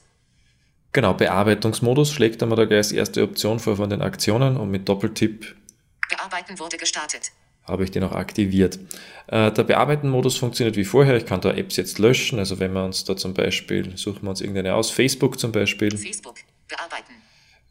Genau, 0.93 1.15
Bearbeitungsmodus 1.15 2.13
schlägt 2.13 2.43
einmal 2.43 2.57
da 2.57 2.67
gleich 2.67 2.79
als 2.79 2.93
erste 2.93 3.23
Option 3.23 3.59
vor 3.59 3.77
von 3.77 3.91
den 3.91 4.03
Aktionen 4.03 4.57
und 4.57 4.71
mit 4.71 4.89
Doppeltipp 4.89 5.57
Bearbeiten 6.09 6.59
wurde 6.59 6.77
gestartet. 6.77 7.33
Habe 7.65 7.85
ich 7.85 7.91
den 7.91 8.03
auch 8.05 8.13
aktiviert. 8.13 8.79
Äh, 9.29 9.53
der 9.53 9.63
Bearbeiten-Modus 9.65 10.37
funktioniert 10.37 10.77
wie 10.77 10.85
vorher. 10.85 11.17
Ich 11.17 11.27
kann 11.27 11.41
da 11.41 11.53
Apps 11.53 11.77
jetzt 11.77 11.99
löschen. 11.99 12.39
Also 12.39 12.59
wenn 12.59 12.73
wir 12.73 12.85
uns 12.85 13.05
da 13.05 13.17
zum 13.17 13.35
Beispiel, 13.35 13.97
suchen 13.97 14.23
wir 14.23 14.31
uns 14.31 14.41
irgendeine 14.41 14.75
aus, 14.75 14.91
Facebook 14.91 15.39
zum 15.39 15.53
Beispiel. 15.53 15.97
Facebook. 15.97 16.37
Bearbeiten. 16.69 17.13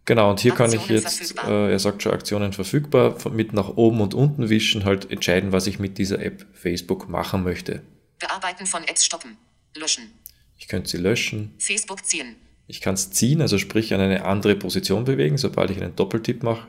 Genau, 0.06 0.32
und 0.32 0.40
hier 0.40 0.54
kann 0.54 0.72
ich 0.74 0.80
Aktionen 0.82 1.04
jetzt, 1.04 1.38
äh, 1.48 1.72
er 1.72 1.80
sagt 1.80 2.02
schon 2.02 2.12
Aktionen 2.12 2.54
verfügbar, 2.54 3.20
von- 3.20 3.36
mit 3.36 3.54
nach 3.54 3.70
oben 3.78 4.02
und 4.02 4.14
unten 4.16 4.50
wischen 4.50 4.84
halt 4.84 5.12
entscheiden, 5.12 5.52
was 5.52 5.68
ich 5.68 5.78
mit 5.78 5.98
dieser 6.00 6.20
App 6.20 6.46
Facebook 6.54 7.08
machen 7.08 7.44
möchte. 7.44 7.82
Bearbeiten 8.20 8.66
von 8.66 8.84
Apps 8.84 9.06
stoppen. 9.06 9.38
Löschen. 9.78 10.12
Ich 10.58 10.68
könnte 10.68 10.90
sie 10.90 10.98
löschen. 10.98 11.54
Facebook 11.60 12.04
ziehen. 12.06 12.36
Ich 12.68 12.82
kann 12.82 12.94
es 12.96 13.12
ziehen, 13.12 13.42
also 13.42 13.58
sprich 13.58 13.94
an 13.94 14.00
eine 14.00 14.26
andere 14.26 14.56
Position 14.56 15.04
bewegen, 15.06 15.38
sobald 15.38 15.70
ich 15.72 15.82
einen 15.82 15.96
Doppeltipp 15.96 16.42
mache. 16.44 16.68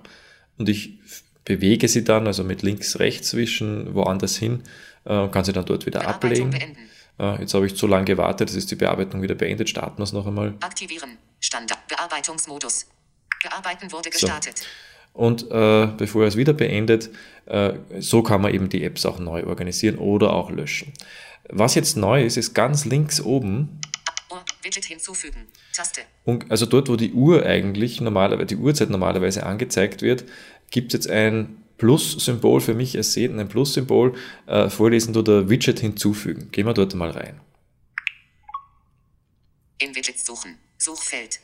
Und 0.59 0.69
ich 0.69 0.99
bewege 1.45 1.89
sie 1.89 2.05
dann, 2.05 2.27
also 2.27 2.45
mit 2.45 2.63
links, 2.63 2.99
rechts 2.99 3.35
wischen, 3.35 3.95
woanders 3.95 4.37
hin 4.37 4.63
äh, 5.05 5.29
kann 5.29 5.45
sie 5.45 5.53
dann 5.53 5.65
dort 5.65 5.87
wieder 5.87 6.07
ablegen. 6.07 6.55
Äh, 7.19 7.41
jetzt 7.41 7.55
habe 7.55 7.67
ich 7.67 7.77
zu 7.77 7.87
lange 7.87 8.05
gewartet, 8.05 8.49
jetzt 8.51 8.57
ist 8.57 8.71
die 8.71 8.77
Bearbeitung 8.77 9.23
wieder 9.23 9.35
beendet. 9.35 9.69
Starten 9.69 9.99
wir 9.99 10.05
es 10.05 10.13
noch 10.13 10.27
einmal. 10.27 10.55
Aktivieren. 10.61 11.19
Standard. 11.41 11.87
Bearbeitungsmodus. 11.89 12.87
Bearbeiten 13.43 13.91
wurde 13.93 14.11
So. 14.13 14.27
gestartet. 14.27 14.67
Und 15.13 15.51
äh, 15.51 15.89
bevor 15.97 16.23
er 16.23 16.29
es 16.29 16.37
wieder 16.37 16.55
beendet, 16.55 17.11
äh, 17.47 17.75
so 17.99 18.23
kann 18.23 18.41
man 18.41 18.55
eben 18.55 18.69
die 18.71 18.83
Apps 18.83 19.05
auch 19.05 19.19
neu 19.19 19.45
organisieren 19.45 19.99
oder 19.99 20.33
auch 20.33 20.51
löschen. 20.51 20.93
Was 21.51 21.75
jetzt 21.75 21.97
neu 21.97 22.25
ist, 22.25 22.37
ist 22.39 22.55
ganz 22.55 22.85
links 22.87 23.21
oben. 23.21 23.81
Widget 24.63 24.85
hinzufügen. 24.85 25.47
Taste. 25.75 26.03
und 26.25 26.51
also 26.51 26.67
dort, 26.67 26.89
wo 26.89 26.97
die 26.97 27.13
Uhr 27.13 27.45
eigentlich 27.45 28.01
normalerweise, 28.01 28.47
die 28.47 28.57
Uhrzeit 28.57 28.91
normalerweise 28.91 29.45
angezeigt 29.45 30.03
wird, 30.03 30.25
gibt 30.73 30.93
es 30.93 31.05
jetzt 31.05 31.11
ein 31.11 31.63
Plus-Symbol 31.79 32.61
für 32.61 32.75
mich 32.75 32.97
ersehen, 32.97 33.39
ein 33.39 33.49
Plus-Symbol, 33.49 34.15
äh, 34.47 34.69
vorlesen 34.69 35.17
oder 35.17 35.49
Widget 35.49 35.79
hinzufügen. 35.79 36.51
Gehen 36.51 36.67
wir 36.67 36.75
dort 36.75 36.95
mal 36.95 37.11
rein. 37.11 37.41
In 39.79 39.95
Widgets 39.95 40.27
suchen. 40.27 40.59
Suchfeld. 40.79 41.39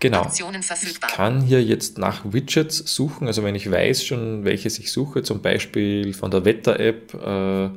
Genau. 0.00 0.30
Ich 0.30 1.00
kann 1.00 1.40
hier 1.40 1.62
jetzt 1.62 1.98
nach 1.98 2.32
Widgets 2.32 2.78
suchen, 2.78 3.26
also 3.26 3.42
wenn 3.42 3.56
ich 3.56 3.68
weiß 3.68 4.04
schon, 4.04 4.44
welches 4.44 4.78
ich 4.78 4.92
suche, 4.92 5.24
zum 5.24 5.42
Beispiel 5.42 6.14
von 6.14 6.30
der 6.30 6.44
Wetter-App, 6.44 7.14
äh, 7.14 7.70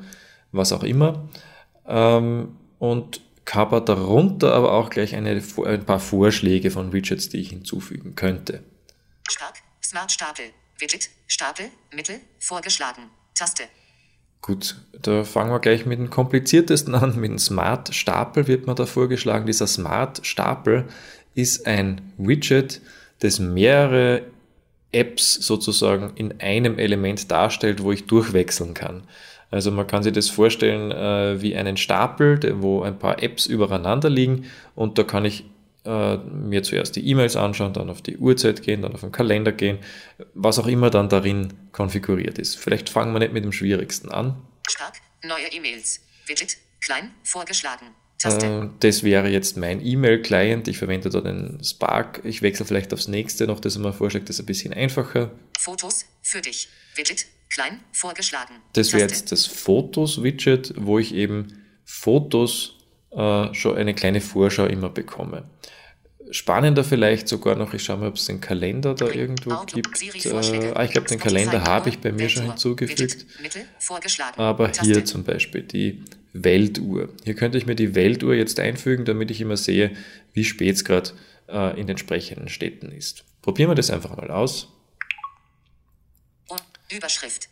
was 0.52 0.72
auch 0.72 0.84
immer, 0.84 1.30
ähm, 1.88 2.58
und 2.78 3.22
habe 3.50 3.82
darunter 3.82 4.54
aber 4.54 4.74
auch 4.74 4.90
gleich 4.90 5.16
eine, 5.16 5.42
ein 5.66 5.86
paar 5.86 6.00
Vorschläge 6.00 6.72
von 6.72 6.94
Widgets, 6.94 7.28
die 7.30 7.38
ich 7.38 7.50
hinzufügen 7.50 8.16
könnte. 8.16 8.64
Stark. 9.28 9.56
Smart 9.84 10.10
Stapel. 10.10 10.46
Widget. 10.82 11.10
Stapel. 11.28 11.66
Mittel. 11.96 12.16
Vorgeschlagen. 12.40 13.04
Taste. 13.36 13.64
Gut, 14.42 14.76
da 15.00 15.24
fangen 15.24 15.52
wir 15.52 15.60
gleich 15.60 15.86
mit 15.86 16.00
dem 16.00 16.10
kompliziertesten 16.10 16.96
an. 16.96 17.20
Mit 17.20 17.30
dem 17.30 17.38
Smart 17.38 17.94
Stapel 17.94 18.48
wird 18.48 18.66
mir 18.66 18.74
da 18.74 18.88
vorgeschlagen. 18.88 19.46
Dieser 19.46 19.68
Smart 19.68 20.26
Stapel 20.26 20.86
ist 21.36 21.68
ein 21.68 22.02
Widget, 22.18 22.82
das 23.20 23.38
mehrere 23.38 24.24
Apps 24.92 25.36
sozusagen 25.36 26.14
in 26.16 26.42
einem 26.42 26.80
Element 26.80 27.30
darstellt, 27.30 27.84
wo 27.84 27.92
ich 27.92 28.08
durchwechseln 28.08 28.74
kann. 28.74 29.04
Also 29.52 29.70
man 29.70 29.86
kann 29.86 30.02
sich 30.02 30.14
das 30.14 30.30
vorstellen 30.30 30.92
äh, 30.92 31.42
wie 31.42 31.56
einen 31.56 31.78
Stapel, 31.78 32.40
wo 32.62 32.82
ein 32.82 32.98
paar 32.98 33.22
Apps 33.22 33.46
übereinander 33.46 34.10
liegen 34.10 34.46
und 34.76 34.98
da 34.98 35.04
kann 35.04 35.26
ich 35.26 35.46
äh, 35.86 36.18
mir 36.18 36.64
zuerst 36.64 36.96
die 36.96 37.08
E-Mails 37.08 37.36
anschauen, 37.36 37.74
dann 37.74 37.90
auf 37.90 38.02
die 38.02 38.18
Uhrzeit 38.18 38.62
gehen, 38.62 38.82
dann 38.82 38.94
auf 38.94 39.02
den 39.02 39.12
Kalender 39.12 39.52
gehen, 39.52 39.80
was 40.34 40.60
auch 40.60 40.68
immer 40.68 40.90
dann 40.90 41.10
darin 41.10 41.54
konfiguriert 41.72 42.38
ist. 42.38 42.58
Vielleicht 42.58 42.90
fangen 42.90 43.14
wir 43.14 43.20
nicht 43.20 43.34
mit 43.34 43.44
dem 43.44 43.52
Schwierigsten 43.52 44.10
an. 44.10 44.42
Stark. 44.70 44.94
Neue 45.24 45.52
E-Mails. 45.52 46.02
Widget. 46.28 46.58
Klein. 46.84 47.12
Vorgeschlagen. 47.24 47.88
Taste. 48.20 48.46
Äh, 48.46 48.70
Das 48.80 49.04
wäre 49.04 49.30
jetzt 49.30 49.58
mein 49.58 49.84
E-Mail-Client. 49.86 50.68
Ich 50.68 50.78
verwende 50.78 51.10
da 51.10 51.22
den 51.22 51.64
Spark. 51.64 52.22
Ich 52.24 52.42
wechsle 52.42 52.66
vielleicht 52.66 52.94
aufs 52.94 53.08
nächste 53.08 53.48
noch, 53.48 53.60
das 53.60 53.76
er 53.76 53.82
mir 53.82 53.94
vorschlägt, 53.94 54.30
das 54.30 54.36
ist 54.38 54.44
ein 54.44 54.46
bisschen 54.46 54.74
einfacher. 54.74 55.32
Fotos. 55.60 56.06
Für 56.22 56.42
dich. 56.42 56.70
Widget. 56.96 57.26
Klein. 57.50 57.80
Vorgeschlagen. 57.92 58.54
Das 58.74 58.94
wäre 58.94 59.02
jetzt 59.02 59.32
das 59.32 59.46
Fotos-Widget, 59.48 60.74
wo 60.78 61.00
ich 61.00 61.14
eben 61.14 61.64
Fotos 61.84 62.78
äh, 63.12 63.54
schon 63.54 63.78
eine 63.78 63.94
kleine 63.94 64.22
Vorschau 64.22 64.66
immer 64.66 64.90
bekomme. 64.90 65.44
Spannender 66.32 66.84
vielleicht 66.84 67.28
sogar 67.28 67.56
noch, 67.56 67.74
ich 67.74 67.84
schaue 67.84 67.98
mal, 67.98 68.08
ob 68.08 68.16
es 68.16 68.26
den 68.26 68.40
Kalender 68.40 68.96
da 68.96 69.08
irgendwo 69.08 69.52
Auto, 69.52 69.76
gibt. 69.76 70.02
Äh, 70.26 70.72
ah, 70.74 70.84
ich 70.84 70.92
glaube, 70.92 71.08
den 71.08 71.20
Kalender 71.20 71.64
habe 71.64 71.90
ich 71.90 72.00
bei 72.00 72.12
mir 72.12 72.20
Weltuhr. 72.20 72.30
schon 72.30 72.46
hinzugefügt. 72.46 73.00
Widget. 73.00 73.42
Mittel. 73.42 73.66
Aber 74.38 74.72
Taste. 74.72 74.86
hier 74.86 75.04
zum 75.04 75.26
Beispiel 75.26 75.64
die 75.64 76.04
Weltuhr. 76.32 77.10
Hier 77.26 77.34
könnte 77.34 77.58
ich 77.58 77.66
mir 77.66 77.76
die 77.76 77.96
Weltuhr 77.96 78.34
jetzt 78.34 78.60
einfügen, 78.60 79.04
damit 79.04 79.30
ich 79.30 79.42
immer 79.42 79.58
sehe, 79.58 79.92
wie 80.32 80.46
spät 80.46 80.76
es 80.76 80.86
gerade 80.86 81.10
äh, 81.50 81.72
in 81.72 81.88
den 81.88 81.90
entsprechenden 81.90 82.48
Städten 82.48 82.92
ist. 82.92 83.26
Probieren 83.42 83.70
wir 83.70 83.76
das 83.76 83.92
einfach 83.92 84.16
mal 84.16 84.32
aus. 84.32 84.70
Überschrift. 86.90 87.50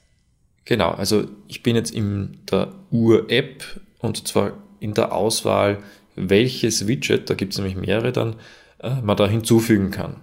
Genau, 0.66 0.92
also 0.92 1.28
ich 1.48 1.64
bin 1.64 1.76
jetzt 1.76 1.92
in 1.92 2.38
der 2.52 2.74
Uhr-App 2.92 3.64
und 4.00 4.28
zwar 4.28 4.54
in 4.80 4.94
der 4.94 5.12
Auswahl, 5.12 5.84
welches 6.16 6.88
Widget, 6.88 7.30
da 7.30 7.34
gibt 7.34 7.54
es 7.54 7.60
nämlich 7.60 7.76
mehrere 7.76 8.12
dann, 8.12 8.40
äh, 8.80 9.02
man 9.02 9.18
da 9.18 9.28
hinzufügen 9.28 9.92
kann. 9.92 10.22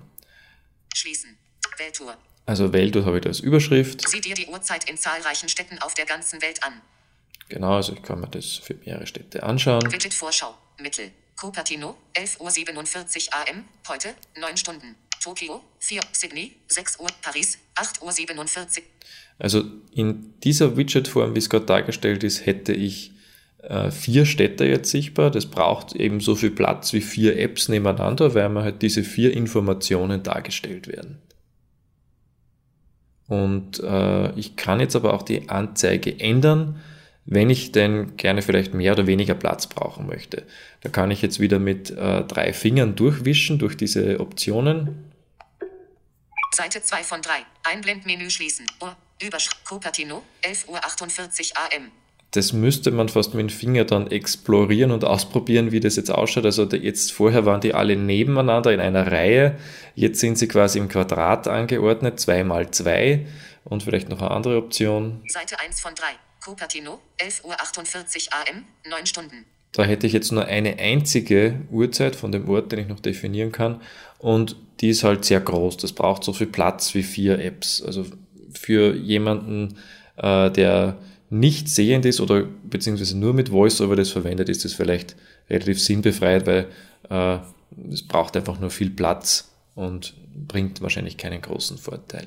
Schließen. 0.95 1.37
Welttour. 1.79 2.17
Also 2.47 2.73
Weltuhr 2.73 3.05
habe 3.05 3.17
ich 3.17 3.23
da 3.23 3.29
als 3.29 3.41
Überschrift. 3.41 4.09
Sieh 4.09 4.21
dir 4.21 4.35
die 4.35 4.47
Uhrzeit 4.47 4.89
in 4.89 4.97
zahlreichen 4.97 5.49
Städten 5.49 5.79
auf 5.81 5.95
der 5.95 6.07
ganzen 6.07 6.41
Welt 6.43 6.63
an. 6.63 6.81
Genau, 7.49 7.77
also 7.77 7.93
ich 7.93 8.03
kann 8.03 8.21
mir 8.21 8.29
das 8.29 8.55
für 8.55 8.75
mehrere 8.75 9.07
Städte 9.07 9.43
anschauen. 9.43 9.93
Widget 9.93 10.15
Vorschau. 10.15 10.55
Mittel. 10.81 11.11
Cupertino, 11.37 11.97
11.47 12.15 13.29
Uhr 13.29 13.49
am, 13.51 13.65
heute, 13.89 14.15
9 14.39 14.57
Stunden. 14.57 14.95
Tokio, 15.23 15.63
4, 15.81 16.01
Sydney, 16.13 16.57
6 16.69 17.01
Uhr, 17.01 17.09
Paris, 17.21 17.59
8.47 17.75 18.79
Uhr. 18.79 18.85
Also 19.39 19.65
in 19.93 20.35
dieser 20.41 20.77
Widget-Form, 20.77 21.35
wie 21.35 21.39
es 21.39 21.51
gerade 21.51 21.67
dargestellt 21.67 22.25
ist, 22.25 22.47
hätte 22.47 22.73
ich 22.73 23.13
äh, 23.69 23.91
vier 23.91 24.27
Städte 24.27 24.65
jetzt 24.65 24.91
sichtbar. 24.91 25.31
Das 25.31 25.47
braucht 25.47 25.95
eben 25.95 26.21
so 26.21 26.35
viel 26.35 26.51
Platz 26.51 26.93
wie 26.93 27.01
vier 27.01 27.39
Apps 27.39 27.69
nebeneinander, 27.69 28.35
weil 28.35 28.49
mir 28.49 28.63
halt 28.63 28.83
diese 28.83 29.05
vier 29.05 29.35
Informationen 29.35 30.23
dargestellt 30.23 30.89
werden. 30.89 31.19
Und 33.29 33.81
äh, 33.81 34.33
ich 34.39 34.57
kann 34.57 34.81
jetzt 34.81 34.95
aber 34.97 35.15
auch 35.15 35.23
die 35.23 35.49
Anzeige 35.49 36.21
ändern, 36.21 36.81
wenn 37.25 37.51
ich 37.51 37.73
denn 37.73 38.17
gerne 38.17 38.41
vielleicht 38.41 38.73
mehr 38.73 38.93
oder 38.93 39.09
weniger 39.09 39.35
Platz 39.35 39.67
brauchen 39.67 40.07
möchte. 40.07 40.45
Da 40.83 40.89
kann 40.89 41.11
ich 41.11 41.23
jetzt 41.23 41.41
wieder 41.41 41.59
mit 41.59 41.91
äh, 41.91 42.23
drei 42.23 42.53
Fingern 42.53 42.95
durchwischen 42.95 43.59
durch 43.59 43.77
diese 43.77 44.21
Optionen 44.21 45.07
Seite 46.57 46.83
2 46.83 47.05
von 47.05 47.21
3. 47.21 47.45
Einblendmenü 47.65 48.31
schließen. 48.31 48.67
Uhr. 48.81 48.97
Überschrift. 49.21 49.63
Cupertino, 49.67 50.23
11.48 50.43 51.53
Uhr 51.53 51.77
am. 51.77 52.06
Das 52.37 52.53
müsste 52.53 52.91
man 52.91 53.09
fast 53.09 53.35
mit 53.35 53.41
dem 53.41 53.49
Finger 53.49 53.85
dann 53.85 54.11
explorieren 54.11 54.91
und 54.91 55.05
ausprobieren, 55.05 55.73
wie 55.73 55.81
das 55.81 55.97
jetzt 55.97 56.11
ausschaut. 56.11 56.45
Also 56.45 56.65
jetzt 56.65 57.13
vorher 57.13 57.47
waren 57.47 57.61
die 57.61 57.75
alle 57.75 57.97
nebeneinander 57.97 58.73
in 58.73 58.81
einer 58.81 59.11
Reihe. 59.11 59.57
Jetzt 59.95 60.21
sind 60.21 60.37
sie 60.37 60.49
quasi 60.49 60.79
im 60.79 60.89
Quadrat 60.89 61.49
angeordnet, 61.49 62.21
2 62.21 62.45
mal 62.45 62.71
2 62.71 63.27
und 63.65 63.83
vielleicht 63.83 64.09
noch 64.09 64.21
eine 64.21 64.31
andere 64.31 64.59
Option. 64.59 65.23
Seite 65.29 65.59
1 65.59 65.81
von 65.81 65.95
3. 65.95 66.05
Cupertino, 66.45 67.01
11.48 67.19 67.45
Uhr 67.45 68.55
am, 68.55 68.65
9 68.89 69.07
Stunden. 69.07 69.47
Da 69.73 69.85
hätte 69.85 70.07
ich 70.07 70.13
jetzt 70.13 70.31
nur 70.31 70.45
eine 70.45 70.79
einzige 70.79 71.61
Uhrzeit 71.71 72.17
von 72.17 72.33
dem 72.33 72.49
Ort, 72.49 72.73
den 72.73 72.79
ich 72.79 72.89
noch 72.89 73.01
definieren 73.01 73.53
kann. 73.53 73.83
Und 74.19 74.57
die 74.81 74.91
ist 74.91 75.05
halt 75.05 75.25
sehr 75.25 75.41
groß. 75.41 75.77
Das 75.79 75.93
braucht 75.93 76.25
so 76.25 76.33
viel 76.33 76.47
Platz 76.47 76.95
wie 76.95 77.03
vier 77.03 77.39
Apps. 77.39 77.83
Also 77.83 78.07
für 78.53 78.95
jemanden, 78.95 79.79
äh, 80.17 80.51
der 80.51 80.97
nicht 81.31 81.69
sehend 81.69 82.05
ist 82.05 82.21
oder 82.21 82.43
beziehungsweise 82.43 83.17
nur 83.17 83.35
mit 83.35 83.51
VoiceOver 83.51 83.97
das 83.97 84.11
verwendet, 84.11 84.49
ist 84.49 84.65
das 84.65 84.73
vielleicht 84.73 85.17
relativ 85.51 85.83
sinnbefreit, 85.83 86.47
weil 86.47 86.67
äh, 87.11 87.39
es 87.93 88.07
braucht 88.07 88.37
einfach 88.37 88.61
nur 88.61 88.71
viel 88.71 88.91
Platz 88.91 89.51
und 89.75 90.15
bringt 90.35 90.81
wahrscheinlich 90.81 91.17
keinen 91.17 91.41
großen 91.41 91.79
Vorteil. 91.79 92.27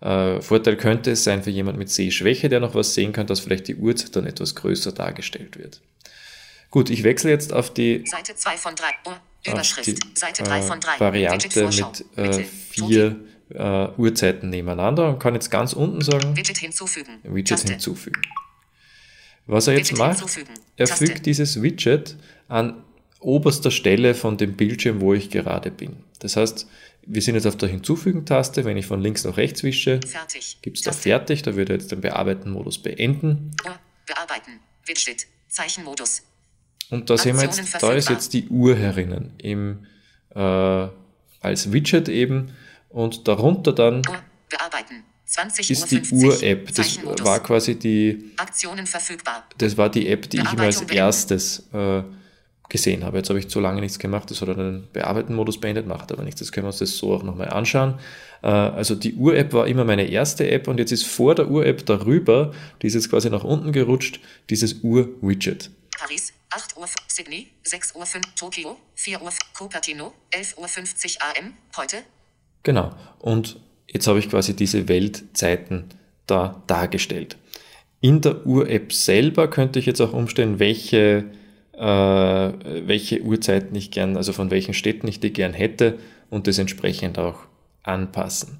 Äh, 0.00 0.40
Vorteil 0.40 0.76
könnte 0.76 1.12
es 1.12 1.24
sein 1.24 1.42
für 1.42 1.50
jemand 1.50 1.78
mit 1.78 1.90
Sehschwäche, 1.90 2.48
der 2.48 2.60
noch 2.60 2.74
was 2.74 2.94
sehen 2.94 3.12
kann, 3.12 3.26
dass 3.26 3.40
vielleicht 3.40 3.68
die 3.68 3.76
Uhrzeit 3.76 4.16
dann 4.16 4.26
etwas 4.26 4.54
größer 4.54 4.92
dargestellt 4.92 5.58
wird. 5.58 5.80
Gut, 6.70 6.88
ich 6.88 7.04
wechsle 7.04 7.30
jetzt 7.30 7.52
auf 7.52 7.72
die 7.72 8.02
Seite 8.06 8.34
2 8.34 8.56
von 8.56 8.74
3. 8.74 8.86
Uhr. 9.06 9.12
auf 9.12 9.52
Überschrift. 9.52 9.88
die 9.88 10.18
Seite 10.18 10.42
3 10.42 10.58
äh, 10.58 10.62
von 10.62 10.80
3. 10.80 11.00
Variante 11.00 11.66
mit 11.66 12.04
äh, 12.16 12.44
vier 12.70 13.16
äh, 13.54 13.88
Uhrzeiten 13.96 14.50
nebeneinander 14.50 15.08
und 15.10 15.18
kann 15.18 15.34
jetzt 15.34 15.50
ganz 15.50 15.72
unten 15.72 16.00
sagen, 16.00 16.36
Widget 16.36 16.58
hinzufügen. 16.58 17.18
Widget 17.22 17.58
Taste. 17.58 17.72
hinzufügen. 17.72 18.22
Was 19.46 19.66
er 19.66 19.74
jetzt 19.74 19.90
Widget 19.92 19.98
macht, 19.98 20.18
hinzufügen. 20.20 20.54
er 20.76 20.86
Taste. 20.86 21.06
fügt 21.06 21.26
dieses 21.26 21.62
Widget 21.62 22.16
an 22.48 22.82
oberster 23.20 23.70
Stelle 23.70 24.14
von 24.14 24.36
dem 24.36 24.56
Bildschirm, 24.56 25.00
wo 25.00 25.14
ich 25.14 25.30
gerade 25.30 25.70
bin. 25.70 25.96
Das 26.18 26.36
heißt, 26.36 26.66
wir 27.04 27.22
sind 27.22 27.34
jetzt 27.34 27.46
auf 27.46 27.56
der 27.56 27.68
Hinzufügen-Taste. 27.68 28.64
Wenn 28.64 28.76
ich 28.76 28.86
von 28.86 29.00
links 29.00 29.24
nach 29.24 29.36
rechts 29.36 29.62
wische, 29.62 30.00
gibt 30.62 30.78
es 30.78 30.84
da 30.84 30.92
Fertig. 30.92 31.42
Da 31.42 31.56
würde 31.56 31.72
jetzt 31.72 31.90
den 31.90 32.00
Bearbeiten-Modus 32.00 32.78
beenden. 32.78 33.50
Bearbeiten. 34.06 34.60
Widget. 34.86 35.26
Zeichenmodus. 35.48 36.22
Und 36.90 37.10
da 37.10 37.16
sehen 37.16 37.36
wir 37.36 37.44
jetzt, 37.44 37.82
da 37.82 37.92
ist 37.92 38.08
jetzt 38.08 38.32
die 38.32 38.48
Uhr 38.48 38.76
herinnen. 38.76 39.32
Im, 39.38 39.86
äh, 40.34 40.38
als 41.40 41.72
Widget 41.72 42.08
eben. 42.08 42.52
Und 42.92 43.26
darunter 43.26 43.72
dann 43.72 44.02
Bearbeiten. 44.48 45.04
20 45.24 45.70
ist 45.70 45.90
die 45.90 46.02
Uhr-App. 46.12 46.74
Das 46.74 46.98
war 47.24 47.42
quasi 47.42 47.78
die. 47.78 48.32
Aktionen 48.36 48.86
verfügbar. 48.86 49.44
Das 49.56 49.76
war 49.78 49.88
die 49.88 50.08
App, 50.08 50.28
die 50.28 50.38
ich 50.38 50.52
mir 50.52 50.64
als 50.64 50.82
erstes 50.82 51.68
äh, 51.72 52.02
gesehen 52.68 53.04
habe. 53.04 53.18
Jetzt 53.18 53.30
habe 53.30 53.38
ich 53.38 53.48
zu 53.48 53.60
lange 53.60 53.80
nichts 53.80 53.98
gemacht, 53.98 54.30
das 54.30 54.42
hat 54.42 54.48
er 54.48 54.54
den 54.54 54.88
Bearbeiten-Modus 54.92 55.58
beendet, 55.58 55.86
macht 55.86 56.12
aber 56.12 56.22
nichts. 56.22 56.40
Das 56.40 56.52
können 56.52 56.64
wir 56.64 56.68
uns 56.68 56.78
das 56.78 56.96
so 56.96 57.14
auch 57.14 57.22
nochmal 57.22 57.48
anschauen. 57.48 57.98
Äh, 58.42 58.48
also 58.48 58.94
die 58.94 59.14
Uhr-App 59.14 59.54
war 59.54 59.66
immer 59.66 59.84
meine 59.84 60.04
erste 60.04 60.50
App 60.50 60.68
und 60.68 60.78
jetzt 60.78 60.92
ist 60.92 61.04
vor 61.04 61.34
der 61.34 61.48
Uhr-App 61.48 61.86
darüber, 61.86 62.52
die 62.82 62.88
ist 62.88 62.94
jetzt 62.94 63.08
quasi 63.08 63.30
nach 63.30 63.44
unten 63.44 63.72
gerutscht, 63.72 64.20
dieses 64.50 64.82
Uhr-Widget. 64.82 65.70
Paris, 65.98 66.32
8 66.50 66.76
Uhr, 66.76 66.86
Sydney, 67.08 67.48
6 67.62 67.94
Uhr 67.94 68.04
5, 68.04 68.34
Tokio, 68.34 68.76
4 68.96 69.22
Uhr, 69.22 69.30
Cupertino, 69.54 70.12
11 70.30 70.58
Uhr 70.58 70.68
50 70.68 71.22
AM, 71.22 71.54
heute. 71.76 71.98
Genau. 72.62 72.90
Und 73.18 73.58
jetzt 73.90 74.06
habe 74.06 74.18
ich 74.18 74.30
quasi 74.30 74.54
diese 74.54 74.88
Weltzeiten 74.88 75.84
da 76.26 76.62
dargestellt. 76.66 77.36
In 78.00 78.20
der 78.20 78.46
Uhr-App 78.46 78.92
selber 78.92 79.48
könnte 79.48 79.78
ich 79.78 79.86
jetzt 79.86 80.00
auch 80.00 80.12
umstellen, 80.12 80.58
welche 80.58 81.24
äh, 81.82 82.52
welche 82.86 83.22
Uhrzeiten 83.22 83.74
ich 83.74 83.90
gern, 83.90 84.16
also 84.16 84.32
von 84.32 84.50
welchen 84.50 84.74
Städten 84.74 85.08
ich 85.08 85.20
die 85.20 85.32
gern 85.32 85.52
hätte 85.52 85.98
und 86.30 86.46
das 86.46 86.58
entsprechend 86.58 87.18
auch 87.18 87.40
anpassen. 87.82 88.58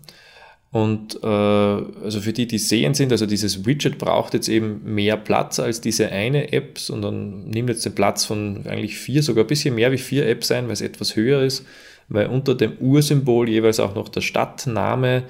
Und 0.70 1.22
äh, 1.22 1.26
also 1.26 2.22
für 2.22 2.32
die, 2.32 2.46
die 2.46 2.58
sehen 2.58 2.94
sind, 2.94 3.12
also 3.12 3.26
dieses 3.26 3.66
Widget 3.66 3.98
braucht 3.98 4.32
jetzt 4.32 4.48
eben 4.48 4.80
mehr 4.94 5.18
Platz 5.18 5.60
als 5.60 5.82
diese 5.82 6.08
eine 6.08 6.52
App, 6.52 6.78
sondern 6.78 7.44
nimmt 7.44 7.68
jetzt 7.68 7.84
den 7.84 7.94
Platz 7.94 8.24
von 8.24 8.66
eigentlich 8.66 8.96
vier, 8.96 9.22
sogar 9.22 9.44
ein 9.44 9.48
bisschen 9.48 9.74
mehr 9.74 9.92
wie 9.92 9.98
vier 9.98 10.26
Apps 10.26 10.50
ein, 10.50 10.64
weil 10.64 10.72
es 10.72 10.80
etwas 10.80 11.14
höher 11.14 11.42
ist, 11.42 11.66
weil 12.12 12.26
unter 12.26 12.54
dem 12.54 12.76
Uhrsymbol 12.78 13.48
jeweils 13.48 13.80
auch 13.80 13.94
noch 13.94 14.08
der 14.08 14.20
Stadtname, 14.20 15.24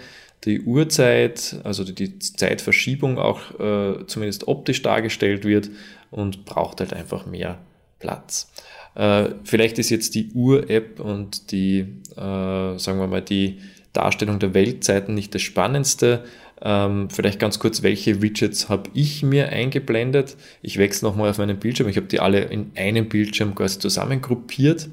die 0.44 0.62
Uhrzeit, 0.62 1.56
also 1.62 1.84
die 1.84 2.18
Zeitverschiebung 2.18 3.18
auch 3.18 3.58
äh, 3.60 4.06
zumindest 4.06 4.48
optisch 4.48 4.82
dargestellt 4.82 5.44
wird 5.44 5.70
und 6.10 6.44
braucht 6.44 6.80
halt 6.80 6.92
einfach 6.92 7.26
mehr 7.26 7.58
Platz. 8.00 8.50
Äh, 8.94 9.30
vielleicht 9.44 9.78
ist 9.78 9.90
jetzt 9.90 10.14
die 10.14 10.30
Uhr-App 10.32 11.00
und 11.00 11.52
die, 11.52 11.86
äh, 12.16 12.78
sagen 12.78 12.98
wir 12.98 13.06
mal, 13.06 13.22
die 13.22 13.60
Darstellung 13.92 14.38
der 14.38 14.54
Weltzeiten 14.54 15.14
nicht 15.14 15.34
das 15.34 15.42
Spannendste. 15.42 16.24
Ähm, 16.60 17.08
vielleicht 17.10 17.38
ganz 17.38 17.58
kurz, 17.58 17.82
welche 17.82 18.22
Widgets 18.22 18.68
habe 18.68 18.90
ich 18.94 19.22
mir 19.22 19.48
eingeblendet? 19.48 20.36
Ich 20.62 20.78
wechsle 20.78 21.08
nochmal 21.08 21.30
auf 21.30 21.38
meinen 21.38 21.58
Bildschirm. 21.58 21.88
Ich 21.88 21.96
habe 21.96 22.06
die 22.06 22.20
alle 22.20 22.40
in 22.40 22.72
einem 22.76 23.08
Bildschirm 23.08 23.54
quasi 23.54 23.78
zusammengruppiert. 23.78 24.88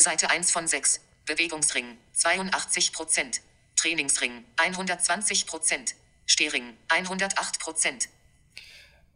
Seite 0.00 0.30
1 0.30 0.50
von 0.50 0.66
6. 0.66 1.00
Bewegungsring, 1.26 1.84
82%. 2.16 3.40
Trainingsring, 3.76 4.44
120%. 4.56 5.94
Stehring, 6.26 6.74
108%. 6.88 8.08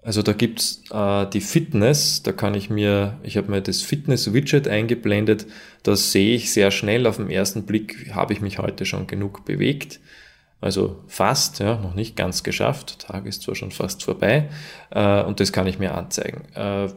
Also 0.05 0.23
da 0.23 0.33
gibt's 0.33 0.83
äh, 0.91 1.27
die 1.31 1.41
Fitness, 1.41 2.25
da 2.25 2.33
kann 2.33 2.55
ich 2.55 2.69
mir, 2.71 3.21
ich 3.23 3.37
habe 3.37 3.51
mir 3.51 3.61
das 3.63 3.83
Fitness-Widget 3.83 4.67
eingeblendet, 4.67 5.47
da 5.85 5.95
sehe 5.95 6.35
ich 6.35 6.53
sehr 6.53 6.73
schnell 6.73 7.07
auf 7.07 7.19
den 7.19 7.31
ersten 7.31 7.65
Blick, 7.65 8.13
habe 8.13 8.33
ich 8.33 8.41
mich 8.41 8.59
heute 8.59 8.85
schon 8.85 9.07
genug 9.07 9.45
bewegt. 9.45 10.01
Also 10.61 11.03
fast, 11.07 11.61
ja, 11.61 11.77
noch 11.77 11.95
nicht 11.95 12.17
ganz 12.17 12.43
geschafft. 12.43 13.01
Tag 13.01 13.27
ist 13.27 13.43
zwar 13.43 13.55
schon 13.55 13.73
fast 13.73 14.03
vorbei 14.05 14.49
äh, 14.91 15.23
und 15.23 15.39
das 15.39 15.53
kann 15.53 15.67
ich 15.67 15.79
mir 15.79 15.95
anzeigen. 15.95 16.45
Äh, 16.55 16.89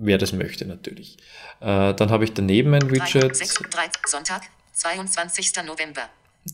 wer 0.00 0.18
das 0.18 0.32
möchte 0.32 0.66
natürlich. 0.66 1.16
Äh, 1.60 1.94
dann 1.94 2.10
habe 2.10 2.24
ich 2.24 2.32
daneben 2.32 2.74
ein 2.74 2.90
Widget. 2.90 3.36
6, 3.36 3.54
3, 3.70 3.82
Sonntag, 4.06 4.42
22. 4.72 5.52
November. 5.66 6.02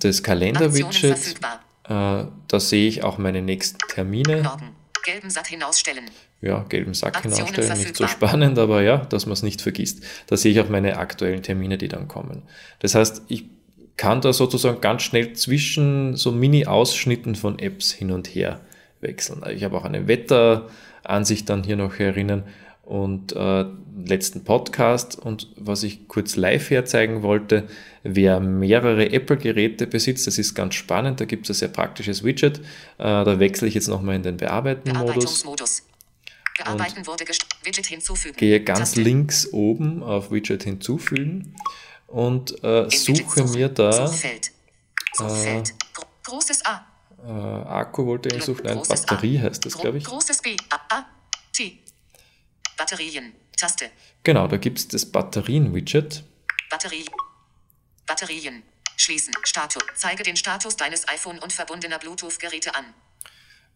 Das 0.00 0.22
Kalender-Widget. 0.22 1.36
Äh, 1.84 2.24
da 2.48 2.60
sehe 2.60 2.88
ich 2.88 3.04
auch 3.04 3.18
meine 3.18 3.42
nächsten 3.42 3.78
Termine. 3.88 4.42
Morgen 4.42 4.74
gelben 5.06 5.30
Sack 5.30 5.46
hinausstellen. 5.46 6.04
Ja, 6.42 6.64
gelben 6.68 6.92
Sack 6.92 7.16
Aktionen 7.16 7.36
hinausstellen, 7.36 7.78
nicht 7.78 7.96
so 7.96 8.06
spannend, 8.06 8.58
aber 8.58 8.82
ja, 8.82 8.98
dass 8.98 9.24
man 9.24 9.32
es 9.32 9.42
nicht 9.42 9.62
vergisst. 9.62 10.04
Da 10.26 10.36
sehe 10.36 10.52
ich 10.52 10.60
auch 10.60 10.68
meine 10.68 10.98
aktuellen 10.98 11.42
Termine, 11.42 11.78
die 11.78 11.88
dann 11.88 12.08
kommen. 12.08 12.42
Das 12.80 12.94
heißt, 12.94 13.22
ich 13.28 13.44
kann 13.96 14.20
da 14.20 14.32
sozusagen 14.32 14.80
ganz 14.80 15.02
schnell 15.02 15.32
zwischen 15.32 16.16
so 16.16 16.32
Mini-Ausschnitten 16.32 17.36
von 17.36 17.58
Apps 17.58 17.92
hin 17.92 18.10
und 18.10 18.26
her 18.26 18.60
wechseln. 19.00 19.42
Ich 19.54 19.64
habe 19.64 19.78
auch 19.78 19.84
eine 19.84 20.08
Wetteransicht 20.08 21.48
dann 21.48 21.62
hier 21.62 21.76
noch 21.76 21.98
herinnen 21.98 22.42
und 22.86 23.34
äh, 23.34 23.64
letzten 24.04 24.44
Podcast. 24.44 25.18
Und 25.18 25.48
was 25.56 25.82
ich 25.82 26.08
kurz 26.08 26.36
live 26.36 26.70
herzeigen 26.70 27.22
wollte, 27.22 27.68
wer 28.02 28.40
mehrere 28.40 29.10
Apple-Geräte 29.10 29.86
besitzt, 29.86 30.26
das 30.26 30.38
ist 30.38 30.54
ganz 30.54 30.74
spannend. 30.74 31.20
Da 31.20 31.24
gibt 31.24 31.50
es 31.50 31.56
ein 31.56 31.58
sehr 31.58 31.68
praktisches 31.68 32.24
Widget. 32.24 32.58
Äh, 32.58 32.62
da 32.98 33.38
wechsle 33.38 33.68
ich 33.68 33.74
jetzt 33.74 33.88
nochmal 33.88 34.14
in 34.16 34.22
den 34.22 34.36
Bearbeiten-Modus. 34.38 35.44
Bearbeiten 36.56 37.06
wurde 37.06 37.24
Widget 37.64 37.86
hinzufügen. 37.86 38.36
Gehe 38.38 38.62
ganz 38.62 38.78
Taste. 38.78 39.02
links 39.02 39.52
oben 39.52 40.02
auf 40.02 40.30
Widget 40.30 40.62
hinzufügen 40.62 41.54
und 42.06 42.62
äh, 42.64 42.88
suche 42.88 43.44
mir 43.44 43.68
da 43.68 44.06
Suchfeld. 44.06 44.52
Suchfeld. 45.12 45.70
Äh, 45.70 46.02
großes 46.24 46.64
A. 46.64 46.86
Äh, 47.26 47.30
Akku 47.30 48.06
wollte 48.06 48.34
ich 48.34 48.44
suchen, 48.44 48.64
nein, 48.64 48.80
Batterie 48.88 49.38
heißt 49.38 49.66
das, 49.66 49.76
glaube 49.76 49.98
ich. 49.98 50.04
Großes 50.04 50.40
B. 50.40 50.56
A, 50.70 50.96
A. 50.96 51.06
Batterien. 52.76 53.32
Taste. 53.56 53.90
Genau, 54.22 54.46
da 54.48 54.56
gibt 54.56 54.78
es 54.78 54.88
das 54.88 55.06
Batterien-Widget. 55.06 56.24
Batterie. 56.70 57.06
Batterien. 58.06 58.62
Schließen. 58.96 59.34
Status. 59.44 59.82
Zeige 59.94 60.22
den 60.22 60.36
Status 60.36 60.76
deines 60.76 61.08
iPhone 61.08 61.38
und 61.38 61.52
verbundener 61.52 61.98
Bluetooth-Geräte 61.98 62.74
an. 62.74 62.84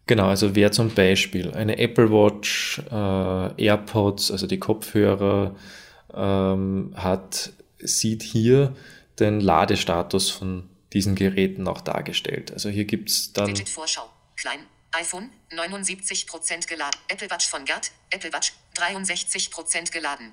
Genau, 0.07 0.29
also 0.29 0.55
wer 0.55 0.73
zum 0.73 0.93
Beispiel 0.93 1.53
eine 1.53 1.79
Apple 1.79 2.11
Watch, 2.11 2.81
äh, 2.91 3.65
AirPods, 3.65 4.31
also 4.31 4.47
die 4.47 4.59
Kopfhörer 4.59 5.55
ähm, 6.13 6.93
hat, 6.97 7.53
sieht 7.79 8.23
hier 8.23 8.75
den 9.19 9.41
Ladestatus 9.41 10.31
von 10.31 10.69
diesen 10.93 11.15
Geräten 11.15 11.69
auch 11.69 11.81
dargestellt. 11.81 12.51
Also 12.53 12.69
hier 12.71 12.85
gibt 12.85 13.11
es 13.11 13.33
dann. 13.33 13.47
Digit 13.47 13.69
Vorschau. 13.69 14.11
Klein. 14.37 14.61
iPhone 14.93 15.31
79% 15.53 16.67
geladen. 16.67 16.99
Apple 17.09 17.31
Watch 17.31 17.49
von 17.49 17.65
Gerd. 17.65 17.93
Apple 18.11 18.33
Watch 18.33 18.53
63% 18.77 19.93
geladen. 19.93 20.33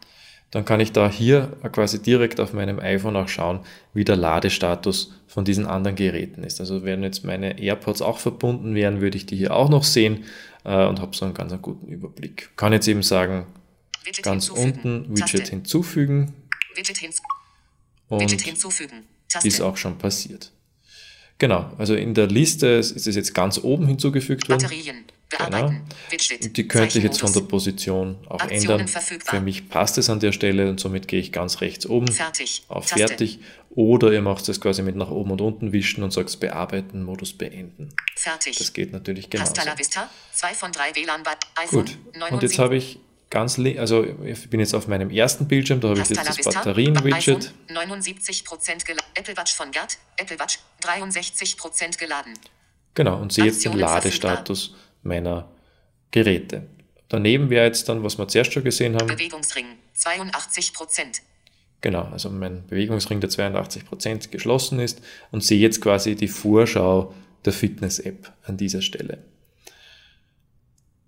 Dann 0.51 0.63
kann 0.63 0.79
ich 0.79 0.93
da 0.93 1.09
hier 1.09 1.57
quasi 1.73 2.01
direkt 2.01 2.39
auf 2.39 2.53
meinem 2.53 2.79
iPhone 2.79 3.17
auch 3.17 3.27
schauen, 3.27 3.65
wie 3.93 4.05
der 4.05 4.15
Ladestatus 4.15 5.13
von 5.27 5.43
diesen 5.43 5.65
anderen 5.65 5.97
Geräten 5.97 6.43
ist. 6.43 6.61
Also 6.61 6.85
wenn 6.85 7.03
jetzt 7.03 7.25
meine 7.25 7.59
AirPods 7.59 8.01
auch 8.01 8.19
verbunden 8.19 8.73
wären, 8.73 9.01
würde 9.01 9.17
ich 9.17 9.25
die 9.25 9.35
hier 9.35 9.53
auch 9.53 9.69
noch 9.69 9.83
sehen 9.83 10.23
äh, 10.63 10.85
und 10.85 11.01
habe 11.01 11.15
so 11.15 11.25
einen 11.25 11.33
ganz 11.33 11.51
einen 11.51 11.61
guten 11.61 11.87
Überblick. 11.87 12.49
Kann 12.55 12.71
jetzt 12.71 12.87
eben 12.87 13.03
sagen, 13.03 13.45
Widget 14.05 14.23
ganz 14.23 14.47
unten 14.49 15.09
Widget 15.09 15.39
Taste. 15.41 15.49
hinzufügen. 15.49 16.33
Widget, 16.75 16.97
hinz 16.97 17.21
und 18.07 18.21
Widget 18.21 18.41
hinzufügen. 18.41 19.03
Taste. 19.27 19.47
Ist 19.47 19.59
auch 19.59 19.75
schon 19.75 19.97
passiert. 19.97 20.51
Genau, 21.39 21.71
also 21.77 21.93
in 21.93 22.13
der 22.13 22.27
Liste 22.27 22.67
ist 22.67 23.05
es 23.05 23.15
jetzt 23.15 23.33
ganz 23.33 23.59
oben 23.59 23.85
hinzugefügt 23.85 24.47
worden. 24.49 24.61
Batterien. 24.63 25.03
Bearbeiten. 25.29 25.85
Und 26.41 26.57
die 26.57 26.67
könnte 26.67 26.97
ich 26.97 27.03
jetzt 27.03 27.19
von 27.19 27.33
der 27.33 27.41
Position 27.41 28.17
auch 28.27 28.39
Aktionen 28.39 28.61
ändern. 28.61 28.87
verfügbar. 28.87 29.35
Für 29.35 29.41
mich 29.41 29.67
passt 29.67 29.97
es 29.97 30.09
an 30.09 30.19
der 30.19 30.31
Stelle 30.31 30.69
und 30.69 30.79
somit 30.79 31.07
gehe 31.07 31.19
ich 31.19 31.31
ganz 31.31 31.59
rechts 31.61 31.85
oben 31.85 32.07
Fertig. 32.07 32.63
auf 32.69 32.85
Taste. 32.85 33.07
Fertig. 33.07 33.39
Oder 33.71 34.11
ihr 34.11 34.21
macht 34.21 34.47
das 34.47 34.61
quasi 34.61 34.81
mit 34.81 34.95
nach 34.95 35.11
oben 35.11 35.31
und 35.31 35.41
unten 35.41 35.73
wischen 35.73 36.03
und 36.03 36.11
sagt 36.11 36.39
Bearbeiten, 36.39 37.03
Modus 37.03 37.33
beenden. 37.33 37.89
Fertig. 38.15 38.57
Das 38.57 38.73
geht 38.73 38.91
natürlich 38.91 39.29
genauso. 39.29 39.53
Vista. 39.77 40.09
Gut, 41.69 41.97
und 42.31 42.41
jetzt 42.41 42.57
habe 42.57 42.77
ich 42.77 42.99
ganz, 43.29 43.59
also 43.59 44.05
ich 44.23 44.49
bin 44.49 44.59
jetzt 44.61 44.73
auf 44.73 44.87
meinem 44.87 45.09
ersten 45.09 45.47
Bildschirm, 45.47 45.81
da 45.81 45.89
habe 45.89 45.99
ich 45.99 46.09
jetzt 46.09 46.25
das. 46.25 46.37
Batterien-Widget. 46.55 47.53
iPhone 47.69 47.77
79% 47.91 48.85
geladen. 48.85 49.05
Apple 49.13 49.37
Watch 49.37 49.53
von 49.53 49.71
Gerd. 49.71 49.97
Apple 50.17 50.39
Watch 50.39 50.59
63% 50.81 51.97
geladen. 51.97 52.33
Genau, 52.93 53.21
und 53.21 53.31
sehe 53.31 53.45
jetzt 53.45 53.63
den 53.63 53.73
Ladestatus 53.73 54.73
meiner 55.07 55.49
Geräte. 56.11 56.63
Daneben 57.09 57.49
wäre 57.49 57.65
jetzt 57.65 57.87
dann, 57.89 58.03
was 58.03 58.17
wir 58.17 58.27
zuerst 58.27 58.53
schon 58.53 58.63
gesehen 58.63 58.95
haben, 58.95 59.07
Bewegungsring 59.07 59.65
82%. 59.97 61.21
Genau, 61.81 62.03
also 62.11 62.29
mein 62.29 62.65
Bewegungsring 62.67 63.19
der 63.19 63.29
82% 63.29 64.29
geschlossen 64.29 64.79
ist 64.79 65.01
und 65.31 65.43
sehe 65.43 65.59
jetzt 65.59 65.81
quasi 65.81 66.15
die 66.15 66.27
Vorschau 66.27 67.13
der 67.45 67.53
Fitness-App 67.53 68.33
an 68.43 68.57
dieser 68.57 68.81
Stelle. 68.81 69.19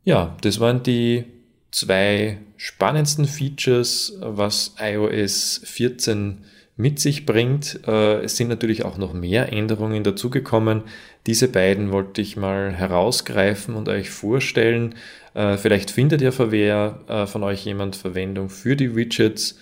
Ja, 0.03 0.37
das 0.41 0.59
waren 0.59 0.83
die 0.83 1.25
zwei 1.71 2.37
spannendsten 2.55 3.25
Features, 3.25 4.13
was 4.21 4.75
iOS 4.79 5.61
14 5.65 6.45
mit 6.77 6.99
sich 6.99 7.25
bringt. 7.25 7.81
Äh, 7.85 8.21
es 8.21 8.37
sind 8.37 8.47
natürlich 8.47 8.85
auch 8.85 8.97
noch 8.97 9.13
mehr 9.13 9.51
Änderungen 9.51 10.03
dazugekommen. 10.03 10.83
Diese 11.29 11.47
beiden 11.47 11.91
wollte 11.91 12.21
ich 12.21 12.37
mal 12.37 12.73
herausgreifen 12.73 13.75
und 13.75 13.87
euch 13.87 14.09
vorstellen. 14.09 14.95
Äh, 15.35 15.57
vielleicht 15.57 15.91
findet 15.91 16.21
ja 16.21 16.31
wer 16.39 17.01
äh, 17.07 17.27
von 17.27 17.43
euch 17.43 17.63
jemand 17.65 17.95
Verwendung 17.95 18.49
für 18.49 18.75
die 18.75 18.95
Widgets. 18.95 19.55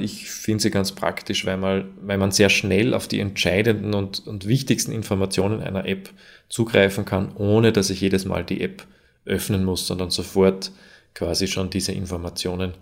Ich 0.00 0.30
finde 0.30 0.62
sie 0.62 0.70
ganz 0.70 0.92
praktisch, 0.92 1.44
weil 1.44 1.56
man, 1.56 1.88
weil 2.00 2.18
man 2.18 2.30
sehr 2.30 2.50
schnell 2.50 2.94
auf 2.94 3.08
die 3.08 3.18
entscheidenden 3.18 3.94
und, 3.94 4.24
und 4.24 4.46
wichtigsten 4.46 4.92
Informationen 4.92 5.60
einer 5.60 5.86
App 5.86 6.08
zugreifen 6.48 7.04
kann, 7.04 7.34
ohne 7.34 7.72
dass 7.72 7.90
ich 7.90 8.00
jedes 8.00 8.24
Mal 8.26 8.44
die 8.44 8.60
App 8.60 8.84
öffnen 9.24 9.64
muss, 9.64 9.88
sondern 9.88 10.10
sofort 10.10 10.70
quasi 11.14 11.48
schon 11.48 11.68
diese 11.68 11.90
Informationen 11.90 12.74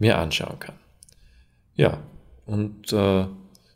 mir 0.00 0.18
anschauen 0.18 0.58
kann. 0.58 0.74
Ja, 1.76 2.02
und 2.46 2.92
äh, 2.92 3.26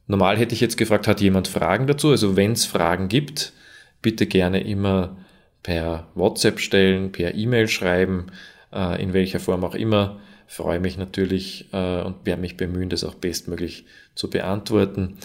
normal 0.09 0.37
hätte 0.37 0.55
ich 0.55 0.61
jetzt 0.61 0.77
gefragt, 0.77 1.07
hat 1.07 1.20
jemand 1.20 1.46
Fragen 1.46 1.87
dazu? 1.87 2.11
Also 2.11 2.35
wenn 2.35 2.53
es 2.53 2.66
Fragen 2.66 3.09
gibt, 3.09 3.53
bitte 4.02 4.26
gerne 4.26 4.61
immer 4.61 5.16
per 5.62 6.06
WhatsApp 6.14 6.61
stellen, 6.61 7.12
per 7.12 7.34
E-Mail 7.34 7.68
schreiben, 7.68 8.26
äh, 8.72 9.02
in 9.02 9.12
welcher 9.12 9.40
Form 9.40 9.64
auch 9.64 9.74
immer. 9.74 10.18
Freue 10.46 10.80
mich 10.80 10.96
natürlich 10.96 11.66
äh, 11.72 12.02
und 12.02 12.24
werde 12.24 12.40
mich 12.40 12.56
bemühen, 12.56 12.88
das 12.88 13.04
auch 13.04 13.14
bestmöglich 13.14 13.84
zu 14.14 14.30
beantworten. 14.30 15.18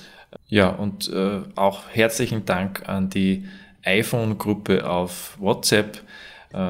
Ja, 0.47 0.69
und 0.69 1.09
äh, 1.13 1.41
auch 1.55 1.83
herzlichen 1.89 2.45
Dank 2.45 2.89
an 2.89 3.09
die 3.09 3.45
iPhone-Gruppe 3.83 4.89
auf 4.89 5.37
WhatsApp. 5.39 6.01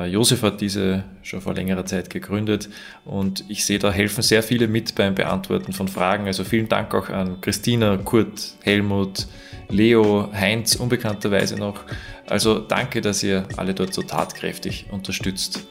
Josef 0.10 0.44
hat 0.44 0.62
diese 0.62 1.04
schon 1.24 1.42
vor 1.42 1.54
längerer 1.54 1.86
Zeit 1.86 2.10
gegründet 2.10 2.70
und 3.04 3.44
ich 3.50 3.66
sehe, 3.66 3.80
da 3.80 3.92
helfen 3.92 4.22
sehr 4.22 4.42
viele 4.42 4.70
mit 4.70 4.96
beim 4.96 5.14
Beantworten 5.14 5.74
von 5.74 5.90
Fragen. 5.90 6.26
Also 6.26 6.46
vielen 6.46 6.70
Dank 6.70 6.96
auch 6.96 7.10
an 7.10 7.42
Christina, 7.42 7.98
Kurt, 7.98 8.56
Helmut, 8.62 9.28
Leo, 9.70 10.30
Heinz, 10.34 10.76
unbekannterweise 10.76 11.56
noch. 11.56 11.82
Also 12.28 12.60
danke, 12.60 13.02
dass 13.02 13.24
ihr 13.24 13.48
alle 13.58 13.74
dort 13.74 13.94
so 13.94 14.02
tatkräftig 14.02 14.88
unterstützt. 14.92 15.66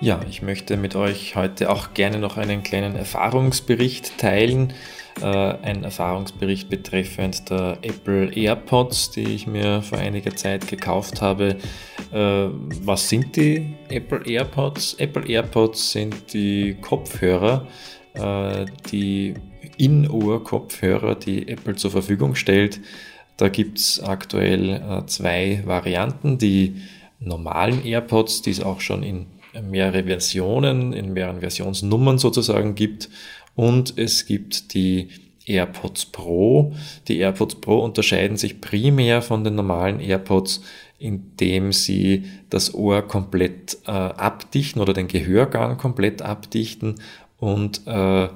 Ja, 0.00 0.20
ich 0.28 0.40
möchte 0.40 0.76
mit 0.76 0.96
euch 0.96 1.36
heute 1.36 1.70
auch 1.70 1.92
gerne 1.92 2.18
noch 2.18 2.36
einen 2.36 2.62
kleinen 2.62 2.96
Erfahrungsbericht 2.96 4.16
teilen 4.18 4.72
äh, 5.20 5.26
ein 5.26 5.84
Erfahrungsbericht 5.84 6.68
betreffend 6.68 7.50
der 7.50 7.78
Apple 7.82 8.32
AirPods, 8.34 9.10
die 9.10 9.34
ich 9.34 9.46
mir 9.46 9.82
vor 9.82 9.98
einiger 9.98 10.34
Zeit 10.34 10.66
gekauft 10.66 11.20
habe. 11.20 11.56
Äh, 12.12 12.48
was 12.84 13.08
sind 13.08 13.36
die 13.36 13.74
Apple 13.88 14.22
AirPods? 14.24 14.94
Apple 14.94 15.26
AirPods 15.26 15.92
sind 15.92 16.32
die 16.32 16.76
Kopfhörer, 16.80 17.66
äh, 18.14 18.64
die 18.90 19.34
In-Ohr-Kopfhörer, 19.80 21.14
die 21.14 21.48
Apple 21.48 21.76
zur 21.76 21.90
Verfügung 21.90 22.34
stellt. 22.34 22.80
Da 23.36 23.48
gibt 23.48 23.78
es 23.78 24.00
aktuell 24.00 25.04
zwei 25.06 25.62
Varianten. 25.64 26.36
Die 26.36 26.76
normalen 27.20 27.84
AirPods, 27.84 28.42
die 28.42 28.50
es 28.50 28.60
auch 28.60 28.80
schon 28.80 29.02
in 29.02 29.26
mehrere 29.62 30.04
Versionen, 30.04 30.92
in 30.92 31.12
mehreren 31.12 31.40
Versionsnummern 31.40 32.18
sozusagen 32.18 32.74
gibt 32.74 33.08
und 33.54 33.98
es 33.98 34.26
gibt 34.26 34.74
die 34.74 35.08
AirPods 35.46 36.06
Pro. 36.06 36.72
Die 37.08 37.18
AirPods 37.18 37.56
Pro 37.56 37.80
unterscheiden 37.80 38.36
sich 38.36 38.60
primär 38.60 39.22
von 39.22 39.42
den 39.42 39.56
normalen 39.56 40.00
AirPods, 40.00 40.62
indem 40.98 41.72
sie 41.72 42.24
das 42.50 42.74
Ohr 42.74 43.02
komplett 43.02 43.78
äh, 43.86 43.90
abdichten 43.90 44.80
oder 44.80 44.92
den 44.92 45.08
Gehörgang 45.08 45.78
komplett 45.78 46.22
abdichten 46.22 46.96
und 47.38 47.86
äh, 47.86 48.28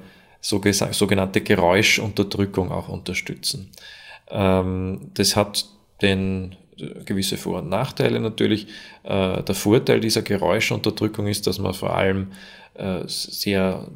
sogenannte 0.45 1.41
Geräuschunterdrückung 1.41 2.71
auch 2.71 2.89
unterstützen. 2.89 3.71
Ähm, 4.29 5.11
das 5.13 5.35
hat 5.35 5.65
den 6.01 6.55
äh, 6.77 7.03
gewisse 7.03 7.37
Vor- 7.37 7.59
und 7.59 7.69
Nachteile 7.69 8.19
natürlich. 8.19 8.67
Äh, 9.03 9.43
der 9.43 9.55
Vorteil 9.55 9.99
dieser 9.99 10.21
Geräuschunterdrückung 10.21 11.27
ist, 11.27 11.47
dass 11.47 11.57
man 11.57 11.73
vor 11.73 11.95
allem 11.95 12.31
äh, 12.75 13.03
sehr 13.07 13.87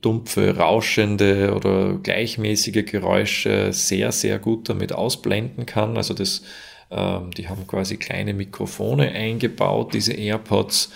dumpfe, 0.00 0.56
rauschende 0.56 1.54
oder 1.54 1.94
gleichmäßige 2.02 2.84
Geräusche 2.84 3.72
sehr, 3.72 4.10
sehr 4.10 4.38
gut 4.38 4.68
damit 4.68 4.92
ausblenden 4.92 5.66
kann. 5.66 5.96
Also 5.96 6.14
das, 6.14 6.42
ähm, 6.90 7.30
die 7.36 7.48
haben 7.48 7.66
quasi 7.66 7.96
kleine 7.96 8.34
Mikrofone 8.34 9.12
eingebaut, 9.12 9.94
diese 9.94 10.14
AirPods, 10.14 10.90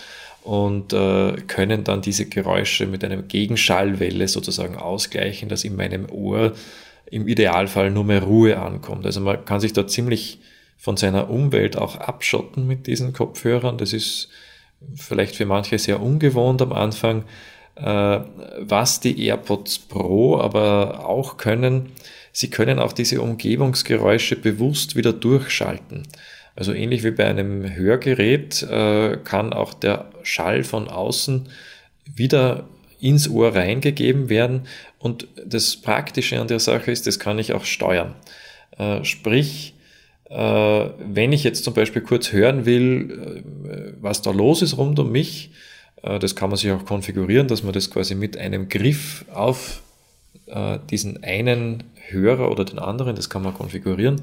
und 0.47 0.93
äh, 0.93 1.33
können 1.47 1.83
dann 1.83 2.01
diese 2.01 2.25
Geräusche 2.25 2.87
mit 2.87 3.03
einer 3.03 3.21
Gegenschallwelle 3.21 4.29
sozusagen 4.29 4.77
ausgleichen, 4.77 5.49
dass 5.49 5.65
in 5.65 5.75
meinem 5.75 6.09
Ohr 6.09 6.53
im 7.11 7.27
Idealfall 7.27 7.91
nur 7.91 8.05
mehr 8.05 8.23
Ruhe 8.23 8.57
ankommt. 8.57 9.05
Also 9.05 9.19
man 9.19 9.43
kann 9.43 9.59
sich 9.59 9.73
da 9.73 9.85
ziemlich 9.87 10.39
von 10.77 10.95
seiner 10.95 11.29
Umwelt 11.29 11.77
auch 11.77 11.97
abschotten 11.97 12.65
mit 12.65 12.87
diesen 12.87 13.11
Kopfhörern. 13.11 13.77
Das 13.77 13.91
ist 13.91 14.29
vielleicht 14.95 15.35
für 15.35 15.45
manche 15.45 15.77
sehr 15.79 16.01
ungewohnt 16.01 16.61
am 16.61 16.71
Anfang, 16.71 17.25
äh, 17.75 18.19
was 18.59 19.01
die 19.01 19.27
AirPods 19.27 19.79
Pro 19.79 20.39
aber 20.39 21.09
auch 21.09 21.35
können. 21.35 21.91
Sie 22.31 22.49
können 22.49 22.79
auch 22.79 22.93
diese 22.93 23.21
Umgebungsgeräusche 23.21 24.37
bewusst 24.37 24.95
wieder 24.95 25.11
durchschalten. 25.11 26.03
Also 26.57 26.73
ähnlich 26.73 27.03
wie 27.03 27.11
bei 27.11 27.25
einem 27.25 27.75
Hörgerät 27.75 28.63
äh, 28.63 29.17
kann 29.23 29.53
auch 29.53 29.75
der 29.75 30.09
Schall 30.23 30.63
von 30.63 30.87
außen 30.87 31.49
wieder 32.15 32.67
ins 32.99 33.29
Ohr 33.29 33.55
reingegeben 33.55 34.27
werden. 34.27 34.61
Und 34.97 35.27
das 35.45 35.77
Praktische 35.77 36.41
an 36.41 36.47
der 36.47 36.59
Sache 36.59 36.91
ist, 36.91 37.05
das 37.05 37.19
kann 37.19 37.37
ich 37.37 37.53
auch 37.53 37.63
steuern. 37.63 38.15
Äh, 38.75 39.03
sprich, 39.03 39.75
äh, 40.31 40.35
wenn 40.35 41.31
ich 41.31 41.43
jetzt 41.43 41.63
zum 41.63 41.75
Beispiel 41.75 42.01
kurz 42.01 42.31
hören 42.31 42.65
will, 42.65 43.43
was 44.01 44.23
da 44.23 44.31
los 44.31 44.63
ist 44.63 44.77
rund 44.77 44.97
um 44.97 45.11
mich, 45.11 45.51
das 46.01 46.35
kann 46.35 46.49
man 46.49 46.57
sich 46.57 46.71
auch 46.71 46.85
konfigurieren, 46.85 47.47
dass 47.47 47.63
man 47.63 47.73
das 47.73 47.91
quasi 47.91 48.15
mit 48.15 48.37
einem 48.37 48.69
Griff 48.69 49.25
auf 49.33 49.81
diesen 50.89 51.23
einen 51.23 51.83
Hörer 52.07 52.51
oder 52.51 52.65
den 52.65 52.77
anderen, 52.79 53.15
das 53.15 53.29
kann 53.29 53.41
man 53.41 53.55
konfigurieren, 53.55 54.21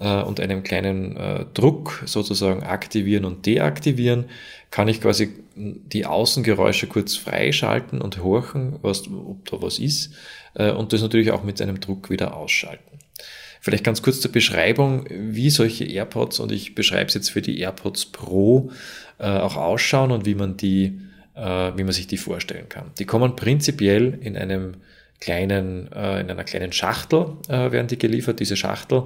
und 0.00 0.40
einem 0.40 0.62
kleinen 0.62 1.46
Druck 1.52 2.02
sozusagen 2.06 2.62
aktivieren 2.62 3.26
und 3.26 3.44
deaktivieren, 3.44 4.24
kann 4.70 4.88
ich 4.88 5.00
quasi 5.00 5.34
die 5.54 6.06
Außengeräusche 6.06 6.86
kurz 6.86 7.16
freischalten 7.16 8.00
und 8.00 8.24
horchen, 8.24 8.78
was, 8.80 9.06
ob 9.08 9.44
da 9.50 9.60
was 9.60 9.78
ist, 9.78 10.14
und 10.54 10.94
das 10.94 11.02
natürlich 11.02 11.30
auch 11.30 11.44
mit 11.44 11.60
einem 11.60 11.80
Druck 11.80 12.08
wieder 12.08 12.34
ausschalten. 12.34 12.98
Vielleicht 13.60 13.84
ganz 13.84 14.00
kurz 14.00 14.20
zur 14.20 14.32
Beschreibung, 14.32 15.04
wie 15.10 15.50
solche 15.50 15.84
AirPods, 15.84 16.40
und 16.40 16.50
ich 16.50 16.74
beschreibe 16.74 17.08
es 17.08 17.14
jetzt 17.14 17.30
für 17.30 17.42
die 17.42 17.60
AirPods 17.60 18.06
Pro, 18.06 18.70
äh, 19.18 19.26
auch 19.26 19.56
ausschauen 19.56 20.12
und 20.12 20.24
wie 20.24 20.34
man 20.34 20.56
die, 20.56 20.98
äh, 21.34 21.72
wie 21.76 21.84
man 21.84 21.92
sich 21.92 22.06
die 22.06 22.16
vorstellen 22.16 22.70
kann. 22.70 22.90
Die 22.98 23.04
kommen 23.04 23.36
prinzipiell 23.36 24.18
in 24.22 24.38
einem 24.38 24.76
kleinen, 25.20 25.92
äh, 25.92 26.20
in 26.20 26.30
einer 26.30 26.44
kleinen 26.44 26.72
Schachtel 26.72 27.36
äh, 27.48 27.70
werden 27.70 27.88
die 27.88 27.98
geliefert. 27.98 28.40
Diese 28.40 28.56
Schachtel 28.56 29.02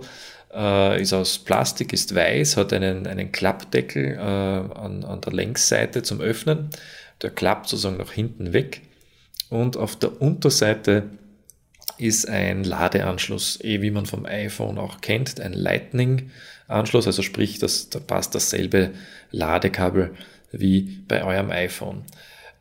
äh, 0.54 1.00
ist 1.00 1.12
aus 1.12 1.38
Plastik, 1.38 1.92
ist 1.92 2.14
weiß, 2.14 2.56
hat 2.56 2.72
einen, 2.72 3.06
einen 3.06 3.32
Klappdeckel 3.32 4.14
äh, 4.14 4.18
an, 4.18 5.04
an 5.04 5.20
der 5.20 5.32
Längsseite 5.32 6.02
zum 6.02 6.20
Öffnen. 6.20 6.70
Der 7.22 7.30
klappt 7.30 7.68
sozusagen 7.68 7.96
nach 7.96 8.12
hinten 8.12 8.52
weg. 8.52 8.82
Und 9.50 9.76
auf 9.76 9.96
der 9.96 10.20
Unterseite 10.20 11.04
ist 11.98 12.28
ein 12.28 12.64
Ladeanschluss, 12.64 13.60
eh 13.62 13.82
wie 13.82 13.90
man 13.90 14.06
vom 14.06 14.26
iPhone 14.26 14.78
auch 14.78 15.00
kennt, 15.00 15.40
ein 15.40 15.52
Lightning-Anschluss, 15.52 17.06
also 17.06 17.22
sprich, 17.22 17.58
das, 17.58 17.88
da 17.88 18.00
passt 18.00 18.34
dasselbe 18.34 18.90
Ladekabel 19.30 20.14
wie 20.50 21.02
bei 21.06 21.22
eurem 21.24 21.50
iPhone. 21.50 22.02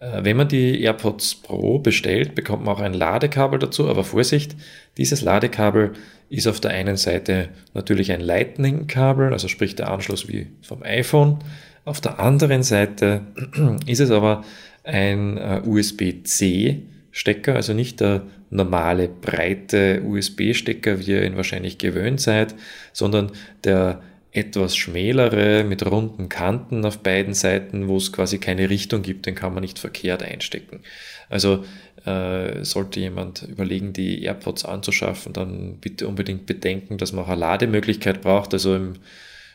Äh, 0.04 0.24
wenn 0.24 0.38
man 0.38 0.48
die 0.48 0.82
AirPods 0.82 1.36
Pro 1.36 1.80
bestellt, 1.80 2.36
bekommt 2.36 2.66
man 2.66 2.76
auch 2.76 2.82
ein 2.82 2.94
Ladekabel 2.94 3.60
dazu, 3.60 3.90
aber 3.90 4.04
Vorsicht, 4.04 4.56
dieses 4.98 5.22
Ladekabel 5.22 5.94
ist 6.30 6.48
auf 6.48 6.60
der 6.60 6.72
einen 6.72 6.98
Seite 6.98 7.50
natürlich 7.74 8.12
ein 8.12 8.22
Lightning-Kabel, 8.22 9.32
also 9.32 9.48
sprich 9.48 9.76
der 9.76 9.92
Anschluss 9.92 10.28
wie 10.28 10.48
vom 10.62 10.84
iPhone. 10.84 11.40
Auf 11.86 12.02
der 12.02 12.20
anderen 12.20 12.64
Seite 12.64 13.22
ist 13.86 14.00
es 14.00 14.12
aber 14.12 14.44
ein 14.84 15.38
äh, 15.38 15.62
USB-C 15.66 16.84
Stecker, 17.12 17.56
also 17.56 17.74
nicht 17.74 18.00
der 18.00 18.24
normale 18.50 19.08
breite 19.08 20.02
USB-Stecker, 20.04 21.00
wie 21.00 21.12
ihr 21.12 21.24
ihn 21.24 21.38
wahrscheinlich 21.38 21.78
gewöhnt 21.78 22.20
seid, 22.20 22.56
sondern 22.92 23.32
der 23.64 24.02
etwas 24.34 24.76
schmälere 24.76 25.64
mit 25.64 25.86
runden 25.86 26.28
Kanten 26.28 26.84
auf 26.86 27.00
beiden 27.00 27.36
Seiten, 27.36 27.88
wo 27.88 27.98
es 27.98 28.12
quasi 28.12 28.40
keine 28.40 28.70
Richtung 28.70 29.04
gibt, 29.04 29.28
den 29.28 29.36
kann 29.36 29.54
man 29.54 29.62
nicht 29.62 29.78
verkehrt 29.78 30.24
einstecken. 30.24 30.82
Also 31.30 31.64
äh, 32.06 32.66
sollte 32.66 33.00
jemand 33.00 33.44
überlegen, 33.44 33.94
die 33.94 34.24
AirPods 34.24 34.66
anzuschaffen, 34.66 35.34
dann 35.34 35.78
bitte 35.78 36.08
unbedingt 36.08 36.48
bedenken, 36.48 36.98
dass 36.98 37.14
man 37.14 37.26
auch 37.26 37.30
eine 37.30 37.40
Lademöglichkeit 37.40 38.22
braucht. 38.22 38.54
Also 38.54 38.76
im 38.76 38.94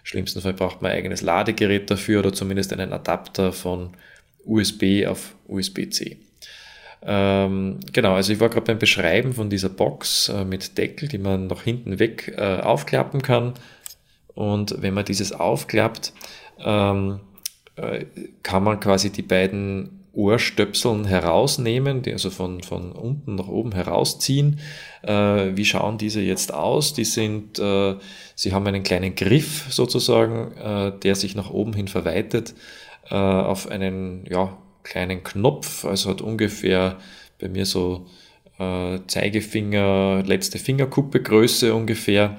schlimmsten 0.04 0.40
Fall 0.40 0.54
braucht 0.54 0.80
man 0.80 0.92
ein 0.92 0.98
eigenes 0.98 1.22
Ladegerät 1.22 1.90
dafür 1.90 2.20
oder 2.20 2.32
zumindest 2.32 2.72
einen 2.72 2.92
Adapter 2.92 3.52
von 3.52 3.90
USB 4.44 5.06
auf 5.06 5.34
USB-C. 5.48 6.18
Ähm, 7.02 7.78
genau, 7.92 8.14
also 8.14 8.32
ich 8.32 8.40
war 8.40 8.48
gerade 8.48 8.66
beim 8.66 8.78
Beschreiben 8.78 9.32
von 9.32 9.50
dieser 9.50 9.68
Box 9.68 10.28
äh, 10.28 10.44
mit 10.44 10.78
Deckel, 10.78 11.08
die 11.08 11.18
man 11.18 11.46
nach 11.46 11.62
hinten 11.62 11.98
weg 11.98 12.34
äh, 12.36 12.60
aufklappen 12.60 13.22
kann. 13.22 13.54
Und 14.38 14.80
wenn 14.82 14.94
man 14.94 15.04
dieses 15.04 15.32
aufklappt, 15.32 16.12
ähm, 16.64 17.18
äh, 17.74 18.04
kann 18.44 18.62
man 18.62 18.78
quasi 18.78 19.10
die 19.10 19.22
beiden 19.22 20.04
Ohrstöpseln 20.12 21.06
herausnehmen, 21.06 22.02
die 22.02 22.12
also 22.12 22.30
von, 22.30 22.62
von 22.62 22.92
unten 22.92 23.34
nach 23.34 23.48
oben 23.48 23.72
herausziehen. 23.72 24.60
Äh, 25.02 25.56
wie 25.56 25.64
schauen 25.64 25.98
diese 25.98 26.20
jetzt 26.20 26.54
aus? 26.54 26.94
Die 26.94 27.04
sind, 27.04 27.58
äh, 27.58 27.96
sie 28.36 28.52
haben 28.52 28.64
einen 28.68 28.84
kleinen 28.84 29.16
Griff 29.16 29.66
sozusagen, 29.70 30.52
äh, 30.52 30.92
der 30.96 31.16
sich 31.16 31.34
nach 31.34 31.50
oben 31.50 31.72
hin 31.72 31.88
verweitet 31.88 32.54
äh, 33.10 33.16
auf 33.16 33.68
einen 33.68 34.24
ja, 34.30 34.56
kleinen 34.84 35.24
Knopf, 35.24 35.84
also 35.84 36.10
hat 36.10 36.20
ungefähr 36.20 36.98
bei 37.40 37.48
mir 37.48 37.66
so 37.66 38.06
äh, 38.60 39.00
Zeigefinger, 39.08 40.22
letzte 40.24 40.60
Fingerkuppe 40.60 41.22
Größe 41.22 41.74
ungefähr. 41.74 42.36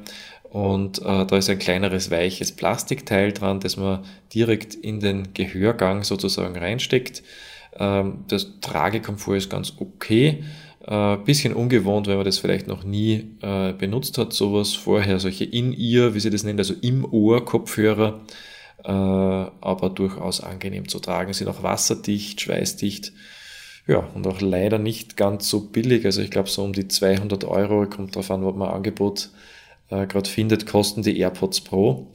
Und 0.50 1.00
äh, 1.00 1.26
da 1.26 1.38
ist 1.38 1.50
ein 1.50 1.60
kleineres 1.60 2.10
weiches 2.10 2.52
Plastikteil 2.52 3.32
dran, 3.32 3.60
das 3.60 3.78
man 3.78 4.04
direkt 4.34 4.74
in 4.74 5.00
den 5.00 5.34
Gehörgang 5.34 6.04
sozusagen 6.04 6.58
reinsteckt. 6.58 7.22
Ähm, 7.78 8.26
das 8.28 8.60
Tragekomfort 8.60 9.38
ist 9.38 9.50
ganz 9.50 9.74
okay. 9.80 10.44
Äh, 10.88 11.18
bisschen 11.18 11.54
ungewohnt, 11.54 12.08
wenn 12.08 12.16
man 12.16 12.26
das 12.26 12.40
vielleicht 12.40 12.68
noch 12.68 12.84
nie 12.84 13.36
äh, 13.42 13.74
benutzt 13.74 14.18
hat, 14.18 14.34
sowas 14.34 14.74
vorher, 14.74 15.20
solche 15.20 15.46
In-Ear, 15.46 16.16
wie 16.16 16.20
sie 16.20 16.32
das 16.32 16.44
nennt, 16.44 16.60
also 16.60 16.74
im 16.82 17.06
Ohr 17.06 17.46
Kopfhörer, 17.46 18.22
äh, 18.84 18.90
aber 18.90 19.90
durchaus 19.94 20.42
angenehm 20.42 20.88
zu 20.88 21.00
tragen, 21.00 21.34
sind 21.34 21.48
auch 21.48 21.62
wasserdicht, 21.62 22.42
schweißdicht. 22.42 23.14
Ja, 23.88 24.00
und 24.16 24.26
auch 24.26 24.42
leider 24.42 24.80
nicht 24.80 25.16
ganz 25.18 25.50
so 25.50 25.68
billig. 25.68 26.06
Also 26.06 26.22
ich 26.22 26.32
glaube 26.32 26.50
so 26.50 26.64
um 26.64 26.74
die 26.74 26.88
200 26.88 27.44
Euro, 27.44 27.86
kommt 27.88 28.16
darauf 28.16 28.32
an, 28.32 28.46
was 28.46 28.56
man 28.56 28.70
Angebot 28.70 29.30
äh, 29.90 30.08
gerade 30.08 30.30
findet, 30.30 30.66
kosten 30.66 31.04
die 31.04 31.20
AirPods 31.20 31.62
Pro. 31.62 32.08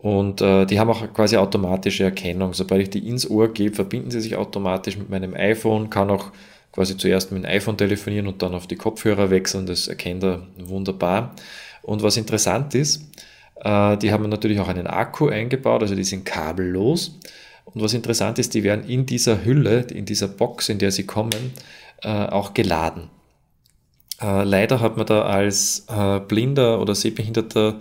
Und 0.00 0.40
äh, 0.40 0.64
die 0.64 0.78
haben 0.78 0.90
auch 0.90 1.12
quasi 1.12 1.36
automatische 1.36 2.04
Erkennung. 2.04 2.54
Sobald 2.54 2.82
ich 2.82 2.90
die 2.90 3.08
ins 3.08 3.28
Ohr 3.28 3.52
gebe, 3.52 3.74
verbinden 3.74 4.10
sie 4.10 4.20
sich 4.20 4.36
automatisch 4.36 4.96
mit 4.96 5.10
meinem 5.10 5.34
iPhone, 5.34 5.90
kann 5.90 6.10
auch 6.10 6.30
quasi 6.72 6.96
zuerst 6.96 7.32
mit 7.32 7.42
dem 7.42 7.50
iPhone 7.50 7.76
telefonieren 7.76 8.28
und 8.28 8.42
dann 8.42 8.54
auf 8.54 8.66
die 8.66 8.76
Kopfhörer 8.76 9.30
wechseln. 9.30 9.66
Das 9.66 9.88
erkennt 9.88 10.22
er 10.22 10.46
wunderbar. 10.58 11.34
Und 11.82 12.02
was 12.02 12.16
interessant 12.16 12.74
ist, 12.74 13.02
äh, 13.64 13.96
die 13.96 14.12
haben 14.12 14.28
natürlich 14.28 14.60
auch 14.60 14.68
einen 14.68 14.86
Akku 14.86 15.28
eingebaut, 15.28 15.82
also 15.82 15.96
die 15.96 16.04
sind 16.04 16.24
kabellos. 16.24 17.18
Und 17.64 17.82
was 17.82 17.92
interessant 17.92 18.38
ist, 18.38 18.54
die 18.54 18.62
werden 18.62 18.88
in 18.88 19.04
dieser 19.04 19.44
Hülle, 19.44 19.80
in 19.92 20.04
dieser 20.04 20.28
Box, 20.28 20.68
in 20.68 20.78
der 20.78 20.92
sie 20.92 21.04
kommen, 21.04 21.52
äh, 22.02 22.08
auch 22.08 22.54
geladen. 22.54 23.10
Äh, 24.20 24.44
leider 24.44 24.80
hat 24.80 24.96
man 24.96 25.06
da 25.06 25.22
als 25.22 25.86
äh, 25.88 26.20
Blinder 26.20 26.80
oder 26.80 26.94
Sehbehinderter 26.94 27.80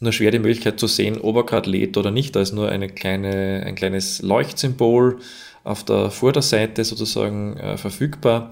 nur 0.00 0.12
schwer 0.12 0.30
die 0.30 0.38
Möglichkeit 0.38 0.80
zu 0.80 0.86
sehen, 0.86 1.20
ob 1.20 1.36
er 1.36 1.44
gerade 1.44 1.70
lädt 1.70 1.96
oder 1.96 2.10
nicht. 2.10 2.34
Da 2.36 2.40
ist 2.40 2.52
nur 2.52 2.68
eine 2.68 2.88
kleine, 2.88 3.62
ein 3.66 3.74
kleines 3.74 4.22
Leuchtsymbol 4.22 5.18
auf 5.62 5.84
der 5.84 6.10
Vorderseite 6.10 6.84
sozusagen 6.84 7.56
äh, 7.56 7.76
verfügbar. 7.76 8.50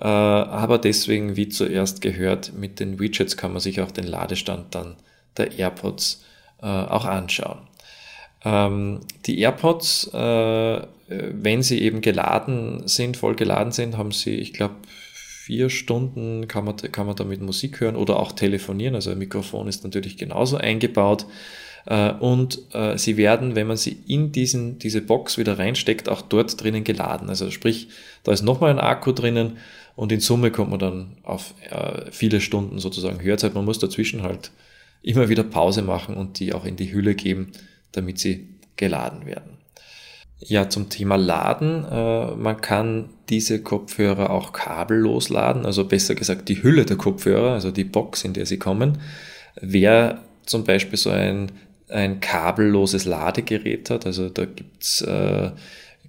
Äh, 0.00 0.04
aber 0.04 0.78
deswegen, 0.78 1.36
wie 1.36 1.48
zuerst 1.48 2.00
gehört, 2.00 2.52
mit 2.54 2.80
den 2.80 2.98
Widgets 2.98 3.36
kann 3.36 3.52
man 3.52 3.60
sich 3.60 3.80
auch 3.80 3.90
den 3.90 4.06
Ladestand 4.06 4.74
dann 4.74 4.96
der 5.36 5.58
AirPods 5.58 6.24
äh, 6.62 6.66
auch 6.66 7.04
anschauen. 7.04 7.58
Ähm, 8.44 9.00
die 9.26 9.38
AirPods, 9.40 10.12
äh, 10.14 10.82
wenn 11.08 11.62
sie 11.62 11.82
eben 11.82 12.00
geladen 12.00 12.86
sind, 12.86 13.16
voll 13.16 13.34
geladen 13.34 13.72
sind, 13.72 13.98
haben 13.98 14.12
sie, 14.12 14.36
ich 14.36 14.52
glaube, 14.52 14.76
vier 15.50 15.68
Stunden 15.68 16.46
kann 16.46 16.64
man, 16.64 16.76
kann 16.76 17.08
man 17.08 17.16
damit 17.16 17.42
Musik 17.42 17.80
hören 17.80 17.96
oder 17.96 18.20
auch 18.20 18.30
telefonieren. 18.30 18.94
Also 18.94 19.10
ein 19.10 19.18
Mikrofon 19.18 19.66
ist 19.66 19.82
natürlich 19.82 20.16
genauso 20.16 20.58
eingebaut. 20.58 21.26
Äh, 21.86 22.12
und 22.12 22.60
äh, 22.72 22.96
sie 22.96 23.16
werden, 23.16 23.56
wenn 23.56 23.66
man 23.66 23.76
sie 23.76 23.96
in 24.06 24.30
diesen, 24.30 24.78
diese 24.78 25.00
Box 25.00 25.38
wieder 25.38 25.58
reinsteckt, 25.58 26.08
auch 26.08 26.22
dort 26.22 26.62
drinnen 26.62 26.84
geladen. 26.84 27.28
Also 27.28 27.50
sprich, 27.50 27.88
da 28.22 28.30
ist 28.30 28.42
nochmal 28.42 28.70
ein 28.70 28.78
Akku 28.78 29.10
drinnen 29.10 29.56
und 29.96 30.12
in 30.12 30.20
Summe 30.20 30.52
kommt 30.52 30.70
man 30.70 30.78
dann 30.78 31.16
auf 31.24 31.52
äh, 31.68 32.12
viele 32.12 32.40
Stunden 32.40 32.78
sozusagen 32.78 33.20
Hörzeit. 33.20 33.54
Man 33.54 33.64
muss 33.64 33.80
dazwischen 33.80 34.22
halt 34.22 34.52
immer 35.02 35.30
wieder 35.30 35.42
Pause 35.42 35.82
machen 35.82 36.14
und 36.16 36.38
die 36.38 36.52
auch 36.52 36.64
in 36.64 36.76
die 36.76 36.92
Hülle 36.92 37.16
geben, 37.16 37.50
damit 37.90 38.20
sie 38.20 38.50
geladen 38.76 39.26
werden. 39.26 39.59
Ja, 40.42 40.70
zum 40.70 40.88
Thema 40.88 41.16
Laden. 41.16 41.84
Äh, 41.84 42.34
man 42.34 42.60
kann 42.60 43.10
diese 43.28 43.62
Kopfhörer 43.62 44.30
auch 44.30 44.52
kabellos 44.52 45.28
laden, 45.28 45.66
also 45.66 45.84
besser 45.84 46.14
gesagt 46.14 46.48
die 46.48 46.62
Hülle 46.62 46.86
der 46.86 46.96
Kopfhörer, 46.96 47.52
also 47.52 47.70
die 47.70 47.84
Box, 47.84 48.24
in 48.24 48.32
der 48.32 48.46
sie 48.46 48.58
kommen. 48.58 48.98
Wer 49.60 50.22
zum 50.46 50.64
Beispiel 50.64 50.98
so 50.98 51.10
ein, 51.10 51.52
ein 51.88 52.20
kabelloses 52.20 53.04
Ladegerät 53.04 53.90
hat, 53.90 54.06
also 54.06 54.30
da 54.30 54.46
gibt's 54.46 55.02
äh, 55.02 55.50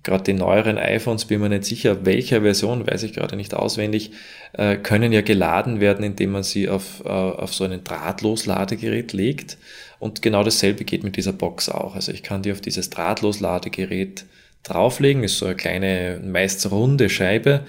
gerade 0.04 0.24
die 0.24 0.34
neueren 0.34 0.78
iPhones, 0.78 1.26
bin 1.26 1.41
mir 1.41 1.50
nicht 1.50 1.65
sicher, 1.65 2.06
welcher 2.06 2.41
Version, 2.41 2.88
weiß 2.88 3.04
ich 3.04 3.13
gerade 3.13 3.36
nicht 3.36 3.54
auswendig, 3.54 4.12
äh, 4.54 4.78
können 4.78 5.12
ja 5.12 5.22
geladen 5.22 5.80
werden, 5.80 6.04
indem 6.04 6.32
man 6.32 6.44
sie 6.44 6.70
auf, 6.70 7.04
äh, 7.06 7.10
auf 7.10 7.54
so 7.54 7.65
ein 7.65 7.84
Drahtlos-Ladegerät 7.84 9.13
legt. 9.13 9.58
Und 10.02 10.24
genau 10.24 10.44
dasselbe 10.44 10.84
geht 10.84 11.04
mit 11.04 11.16
dieser 11.16 11.32
Box 11.32 11.70
auch. 11.70 11.94
Also 11.94 12.12
ich 12.12 12.24
kann 12.24 12.42
die 12.42 12.52
auf 12.52 12.60
dieses 12.60 12.90
Drahtlos-Ladegerät 12.90 14.26
drauflegen, 14.64 15.24
ist 15.24 15.38
so 15.38 15.46
eine 15.46 15.54
kleine, 15.54 16.20
meist 16.26 16.72
runde 16.72 17.08
Scheibe, 17.08 17.66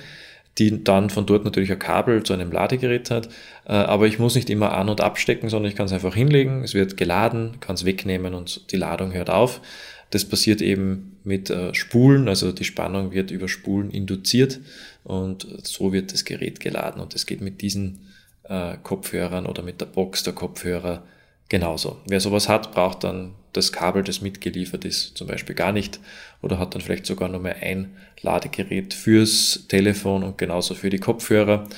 die 0.57 0.83
dann 0.83 1.11
von 1.11 1.27
dort 1.27 1.45
natürlich 1.45 1.71
ein 1.71 1.79
Kabel 1.79 2.23
zu 2.23 2.33
einem 2.33 2.51
Ladegerät 2.51 3.11
hat. 3.11 3.29
Äh, 3.67 3.73
aber 3.73 4.07
ich 4.07 4.19
muss 4.19 4.35
nicht 4.35 4.49
immer 4.49 4.73
an- 4.73 4.89
und 4.89 5.03
abstecken, 5.03 5.51
sondern 5.51 5.71
ich 5.71 5.77
kann 5.77 5.85
es 5.85 5.93
einfach 5.93 6.15
hinlegen, 6.15 6.65
es 6.65 6.73
wird 6.73 6.97
geladen, 6.97 7.61
kann 7.61 7.75
es 7.75 7.85
wegnehmen 7.85 8.33
und 8.33 8.73
die 8.73 8.79
Ladung 8.79 9.13
hört 9.13 9.29
auf. 9.29 9.61
Das 10.09 10.25
passiert 10.25 10.63
eben 10.63 11.19
mit 11.25 11.51
äh, 11.51 11.75
Spulen, 11.75 12.29
also 12.29 12.51
die 12.51 12.65
Spannung 12.65 13.13
wird 13.13 13.31
über 13.31 13.47
Spulen 13.47 13.91
induziert 13.91 14.59
und 15.05 15.47
so 15.65 15.93
wird 15.93 16.15
das 16.15 16.25
Gerät 16.25 16.61
geladen 16.61 17.03
und 17.03 17.13
das 17.13 17.27
geht 17.27 17.43
mit 17.43 17.61
diesen 17.61 17.99
äh, 18.45 18.79
Kopfhörern 18.83 19.45
oder 19.45 19.63
mit 19.63 19.83
der 19.83 19.87
Box 19.87 20.23
der 20.23 20.33
Kopfhörer 20.33 21.03
genauso. 21.53 21.99
Wer 22.07 22.19
sowas 22.19 22.49
hat, 22.49 22.73
braucht 22.73 23.05
dann 23.05 23.35
das 23.53 23.73
Kabel, 23.73 24.03
das 24.03 24.23
mitgeliefert 24.23 24.87
ist, 24.87 25.19
zum 25.19 25.27
Beispiel 25.27 25.55
gar 25.55 25.71
nicht 25.71 26.01
oder 26.41 26.59
hat 26.59 26.75
dann 26.75 26.81
vielleicht 26.81 27.05
sogar 27.05 27.29
nur 27.29 27.41
mehr 27.41 27.57
ein 27.57 27.95
Ladegerät 28.23 28.95
fürs 28.95 29.67
Telefon 29.69 30.25
und 30.25 30.39
genauso 30.39 30.75
für 30.75 30.89
die 30.89 30.99
Kopfhörer 30.99 31.69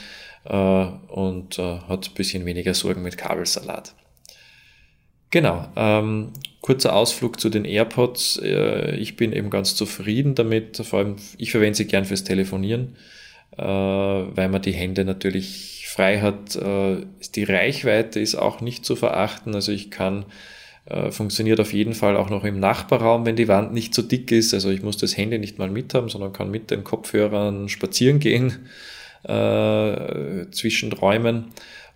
äh, 0.44 0.86
und 1.12 1.58
äh, 1.58 1.80
hat 1.88 2.08
ein 2.08 2.14
bisschen 2.14 2.46
weniger 2.46 2.72
Sorgen 2.72 3.02
mit 3.02 3.18
Kabelsalat. 3.18 3.96
Genau. 5.32 5.66
Ähm, 5.74 6.30
kurzer 6.60 6.94
Ausflug 6.94 7.40
zu 7.40 7.50
den 7.50 7.64
AirPods. 7.64 8.38
Äh, 8.44 8.94
ich 8.94 9.16
bin 9.16 9.32
eben 9.32 9.50
ganz 9.50 9.74
zufrieden 9.74 10.36
damit. 10.36 10.76
Vor 10.76 11.00
allem, 11.00 11.16
ich 11.36 11.50
verwende 11.50 11.74
sie 11.74 11.88
gern 11.88 12.04
fürs 12.04 12.22
Telefonieren, 12.22 12.94
äh, 13.58 13.64
weil 13.64 14.48
man 14.48 14.62
die 14.62 14.70
Hände 14.70 15.04
natürlich 15.04 15.73
frei 15.94 16.20
hat. 16.20 16.56
Äh, 16.56 17.06
die 17.34 17.44
Reichweite 17.44 18.20
ist 18.20 18.34
auch 18.34 18.60
nicht 18.60 18.84
zu 18.84 18.96
verachten. 18.96 19.54
Also 19.54 19.72
ich 19.72 19.90
kann, 19.90 20.24
äh, 20.86 21.10
funktioniert 21.10 21.60
auf 21.60 21.72
jeden 21.72 21.94
Fall 21.94 22.16
auch 22.16 22.30
noch 22.30 22.44
im 22.44 22.58
Nachbarraum, 22.58 23.24
wenn 23.26 23.36
die 23.36 23.48
Wand 23.48 23.72
nicht 23.72 23.94
so 23.94 24.02
dick 24.02 24.32
ist. 24.32 24.54
Also 24.54 24.70
ich 24.70 24.82
muss 24.82 24.96
das 24.96 25.16
Handy 25.16 25.38
nicht 25.38 25.58
mal 25.58 25.70
mit 25.70 25.94
haben, 25.94 26.08
sondern 26.08 26.32
kann 26.32 26.50
mit 26.50 26.70
den 26.70 26.84
Kopfhörern 26.84 27.68
spazieren 27.68 28.18
gehen 28.18 28.68
äh, 29.22 30.50
zwischen 30.50 30.92
Räumen. 30.92 31.46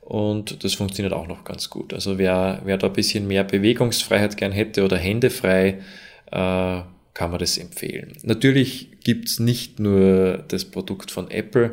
Und 0.01 0.65
das 0.65 0.75
funktioniert 0.75 1.13
auch 1.13 1.27
noch 1.27 1.45
ganz 1.45 1.69
gut. 1.69 1.93
Also 1.93 2.19
wer, 2.19 2.63
wer 2.65 2.79
da 2.79 2.87
ein 2.87 2.93
bisschen 2.95 3.27
mehr 3.27 3.45
Bewegungsfreiheit 3.45 4.37
gern 4.37 4.53
hätte 4.53 4.85
oder 4.85 4.97
Hände 4.97 5.29
frei, 5.29 5.81
äh, 6.31 6.83
kann 7.15 7.31
man 7.31 7.41
das 7.41 7.59
empfehlen. 7.59 8.17
Natürlich 8.23 9.01
gibt's 9.03 9.41
nicht 9.41 9.81
nur 9.81 10.45
das 10.49 10.65
Produkt 10.65 11.11
von 11.11 11.31
Apple. 11.31 11.73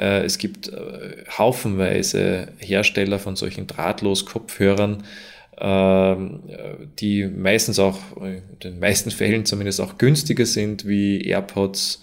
Äh, 0.00 0.24
es 0.24 0.38
gibt 0.38 0.68
äh, 0.68 1.24
haufenweise 1.36 2.48
Hersteller 2.58 3.18
von 3.18 3.36
solchen 3.36 3.66
Drahtlos-Kopfhörern, 3.66 5.04
äh, 5.58 6.16
die 6.98 7.26
meistens 7.26 7.78
auch, 7.78 7.98
in 8.22 8.42
den 8.64 8.80
meisten 8.80 9.10
Fällen 9.10 9.44
zumindest 9.44 9.80
auch 9.80 9.98
günstiger 9.98 10.46
sind 10.46 10.86
wie 10.86 11.20
AirPods, 11.22 12.02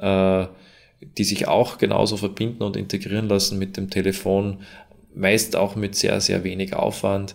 die 0.00 1.24
sich 1.24 1.48
auch 1.48 1.78
genauso 1.78 2.16
verbinden 2.16 2.62
und 2.62 2.76
integrieren 2.76 3.28
lassen 3.28 3.58
mit 3.58 3.76
dem 3.76 3.90
Telefon, 3.90 4.60
meist 5.12 5.56
auch 5.56 5.74
mit 5.74 5.96
sehr, 5.96 6.20
sehr 6.20 6.44
wenig 6.44 6.74
Aufwand, 6.74 7.34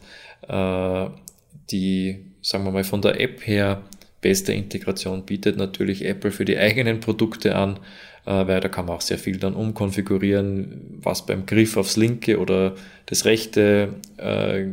die, 0.50 2.26
sagen 2.42 2.64
wir 2.64 2.72
mal, 2.72 2.86
von 2.86 3.02
der 3.02 3.20
App 3.20 3.46
her 3.46 3.82
beste 4.22 4.54
Integration 4.54 5.26
bietet 5.26 5.58
natürlich 5.58 6.06
Apple 6.06 6.32
für 6.32 6.46
die 6.46 6.58
eigenen 6.58 7.02
Produkte 7.02 7.56
an, 7.58 7.80
weil 8.26 8.62
da 8.62 8.70
kann 8.70 8.86
man 8.86 8.96
auch 8.96 9.02
sehr 9.02 9.18
viel 9.18 9.38
dann 9.38 9.54
umkonfigurieren, 9.54 11.00
was 11.02 11.26
beim 11.26 11.46
Griff 11.46 11.76
aufs 11.76 11.98
linke 11.98 12.40
oder 12.40 12.76
das 13.06 13.26
rechte, 13.26 13.96
äh, 14.18 14.66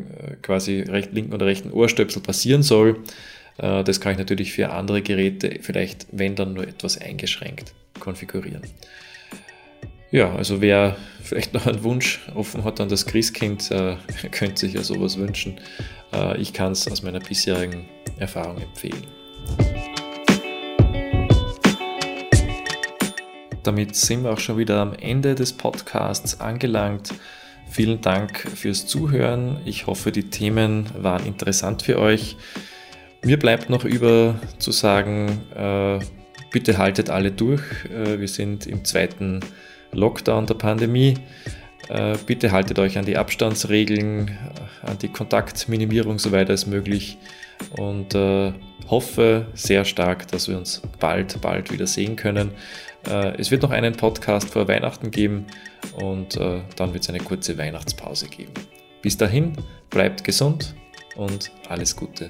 quasi 0.43 0.83
recht, 0.83 1.13
linken 1.13 1.35
oder 1.35 1.47
rechten 1.47 1.73
Ohrstöpsel 1.73 2.23
passieren 2.23 2.63
soll. 2.63 2.99
Äh, 3.59 3.85
das 3.85 4.01
kann 4.01 4.13
ich 4.13 4.19
natürlich 4.19 4.53
für 4.53 4.71
andere 4.71 5.03
Geräte 5.03 5.59
vielleicht, 5.61 6.07
wenn 6.13 6.35
dann 6.35 6.55
nur 6.55 6.67
etwas 6.67 7.01
eingeschränkt 7.01 7.75
konfigurieren. 7.99 8.63
Ja, 10.11 10.35
also 10.35 10.61
wer 10.61 10.97
vielleicht 11.23 11.55
noch 11.55 11.67
einen 11.67 11.85
Wunsch 11.85 12.21
offen 12.35 12.65
hat 12.65 12.81
an 12.81 12.89
das 12.89 13.07
Christkind, 13.07 13.71
äh, 13.71 13.97
könnte 14.31 14.61
sich 14.61 14.75
ja 14.75 14.83
sowas 14.83 15.19
wünschen. 15.19 15.61
Äh, 16.13 16.41
ich 16.41 16.53
kann 16.53 16.73
es 16.73 16.91
aus 16.91 17.03
meiner 17.03 17.21
bisherigen 17.21 17.89
Erfahrung 18.19 18.61
empfehlen. 18.61 19.07
Damit 23.63 23.95
sind 23.95 24.25
wir 24.25 24.33
auch 24.33 24.41
schon 24.41 24.57
wieder 24.57 24.81
am 24.81 24.95
Ende 24.95 25.35
des 25.35 25.53
Podcasts 25.53 26.41
angelangt. 26.41 27.13
Vielen 27.69 28.01
Dank 28.01 28.39
fürs 28.39 28.87
Zuhören. 28.87 29.61
Ich 29.65 29.87
hoffe, 29.87 30.13
die 30.13 30.31
Themen 30.31 30.87
waren 30.99 31.27
interessant 31.27 31.83
für 31.83 31.99
euch. 31.99 32.37
Mir 33.23 33.39
bleibt 33.39 33.69
noch 33.69 33.85
über 33.85 34.35
zu 34.59 34.73
sagen, 34.73 35.43
äh, 35.55 35.99
bitte 36.51 36.79
haltet 36.79 37.11
alle 37.11 37.31
durch. 37.31 37.63
Äh, 37.85 38.19
wir 38.19 38.29
sind 38.29 38.67
im 38.67 38.85
zweiten 38.85 39.41
Lockdown 39.93 40.47
der 40.47 40.55
Pandemie. 40.55 41.19
Äh, 41.89 42.17
bitte 42.25 42.51
haltet 42.51 42.79
euch 42.79 42.97
an 42.97 43.05
die 43.05 43.19
Abstandsregeln, 43.19 44.39
an 44.83 44.99
die 44.99 45.09
Kontaktminimierung 45.09 46.19
soweit 46.19 46.49
als 46.49 46.67
möglich 46.67 47.19
und 47.77 48.15
hoffe 48.89 49.47
sehr 49.55 49.85
stark, 49.85 50.27
dass 50.29 50.49
wir 50.49 50.57
uns 50.57 50.81
bald, 50.99 51.41
bald 51.43 51.71
wieder 51.71 51.87
sehen 51.87 52.17
können. 52.17 52.53
Äh, 53.09 53.39
es 53.39 53.51
wird 53.51 53.63
noch 53.63 53.71
einen 53.71 53.95
Podcast 53.95 54.51
vor 54.51 54.69
Weihnachten 54.69 55.11
geben 55.11 55.47
und 55.95 56.37
äh, 56.37 56.63
dann 56.77 56.93
wird 56.93 57.05
es 57.05 57.09
eine 57.09 57.21
kurze 57.21 57.57
Weihnachtspause 57.59 58.29
geben. 58.29 58.53
Bis 59.03 59.17
dahin, 59.17 59.55
bleibt 59.89 60.25
gesund 60.25 60.75
und 61.17 61.51
alles 61.69 61.97
Gute. 61.97 62.29